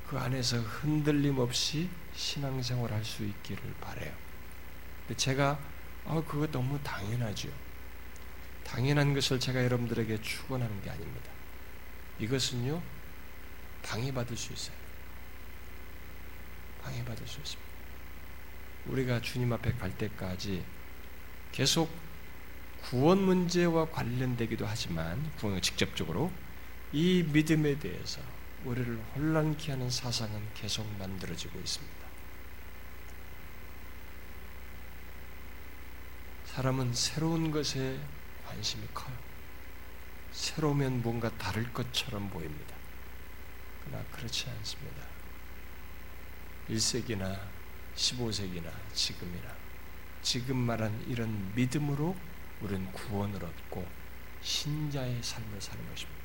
[0.09, 4.12] 그 안에서 흔들림 없이 신앙생활 할 수 있기를 바래요.
[5.07, 5.59] 근데 제가
[6.07, 7.49] 아 그거 너무 당연하죠.
[8.69, 11.31] 당연한 것을 제가 여러분들에게 축원하는 게 아닙니다.
[12.19, 12.83] 이것은요
[13.83, 14.77] 방해받을 수 있어요.
[16.83, 17.69] 방해받을 수 있습니다.
[18.87, 20.64] 우리가 주님 앞에 갈 때까지
[21.53, 21.91] 계속
[22.83, 26.31] 구원 문제와 관련되기도 하지만 구원을 직접적으로
[26.93, 28.21] 이 믿음에 대해서
[28.64, 31.99] 우리를 혼란케 하는 사상은 계속 만들어지고 있습니다.
[36.47, 37.99] 사람은 새로운 것에
[38.49, 39.15] 관심이 커요.
[40.33, 42.75] 새로우면 뭔가 다를 것처럼 보입니다.
[43.85, 45.03] 그러나 그렇지 않습니다.
[46.71, 47.39] 1세기나
[47.97, 49.49] 15세기나 지금이나
[50.23, 52.17] 지금 말한 이런 믿음으로
[52.61, 53.87] 우리는 구원을 얻고
[54.43, 56.19] 신자의 삶을 사는 것입니다.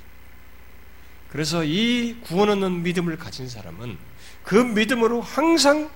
[1.29, 3.97] 그래서 이 구원 얻는 믿음을 가진 사람은
[4.43, 5.89] 그 믿음으로 항상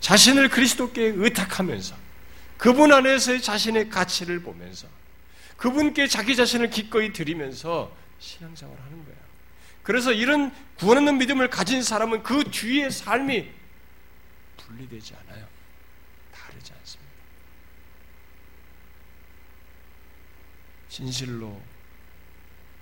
[0.00, 2.01] 자신을 그리스도께 의탁하면서
[2.62, 4.86] 그분 안에서의 자신의 가치를 보면서
[5.56, 9.18] 그분께 자기 자신을 기꺼이 드리면서 신앙생활을 하는 거예요.
[9.82, 13.50] 그래서 이런 구원 얻는 믿음을 가진 사람은 그 뒤의 삶이
[14.58, 15.44] 분리되지 않아요.
[16.32, 17.12] 다르지 않습니다.
[20.88, 21.60] 진실로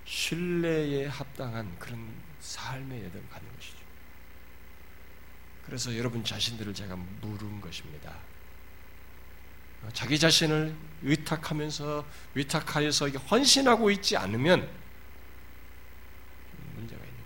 [0.05, 2.07] 신뢰에 합당한 그런
[2.39, 3.77] 삶의 여정 가는 것이죠.
[5.65, 8.30] 그래서 여러분 자신들을 제가 물은 것입니다.
[9.93, 12.05] 자기 자신을 위탁하면서
[12.35, 14.69] 위탁하여서 헌신하고 있지 않으면
[16.75, 17.17] 문제가 있는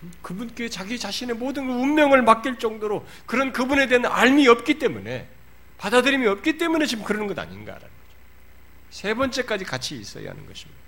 [0.00, 0.12] 거예요.
[0.22, 5.28] 그분께 자기 자신의 모든 운명을 맡길 정도로 그런 그분에 대한 알미 없기 때문에
[5.78, 8.16] 받아들임이 없기 때문에 지금 그러는 것 아닌가라는 거죠.
[8.90, 10.80] 세 번째까지 같이 있어야 하는 것입니다.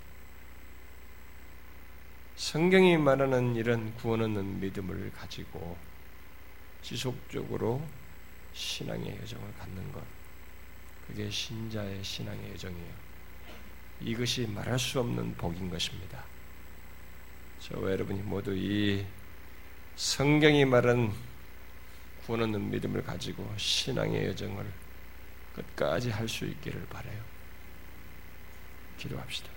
[2.35, 5.77] 성경이 말하는 이런 구원 얻는 믿음을 가지고
[6.81, 7.81] 지속적으로
[8.53, 10.03] 신앙의 여정을 갖는 것.
[11.07, 12.93] 그게 신자의 신앙의 여정이에요.
[14.01, 16.23] 이것이 말할 수 없는 복인 것입니다.
[17.59, 19.05] 저와 여러분이 모두 이
[19.95, 21.13] 성경이 말한
[22.25, 24.65] 구원 얻는 믿음을 가지고 신앙의 여정을
[25.55, 27.21] 끝까지 할 수 있기를 바래요.
[28.97, 29.52] 기도합시다.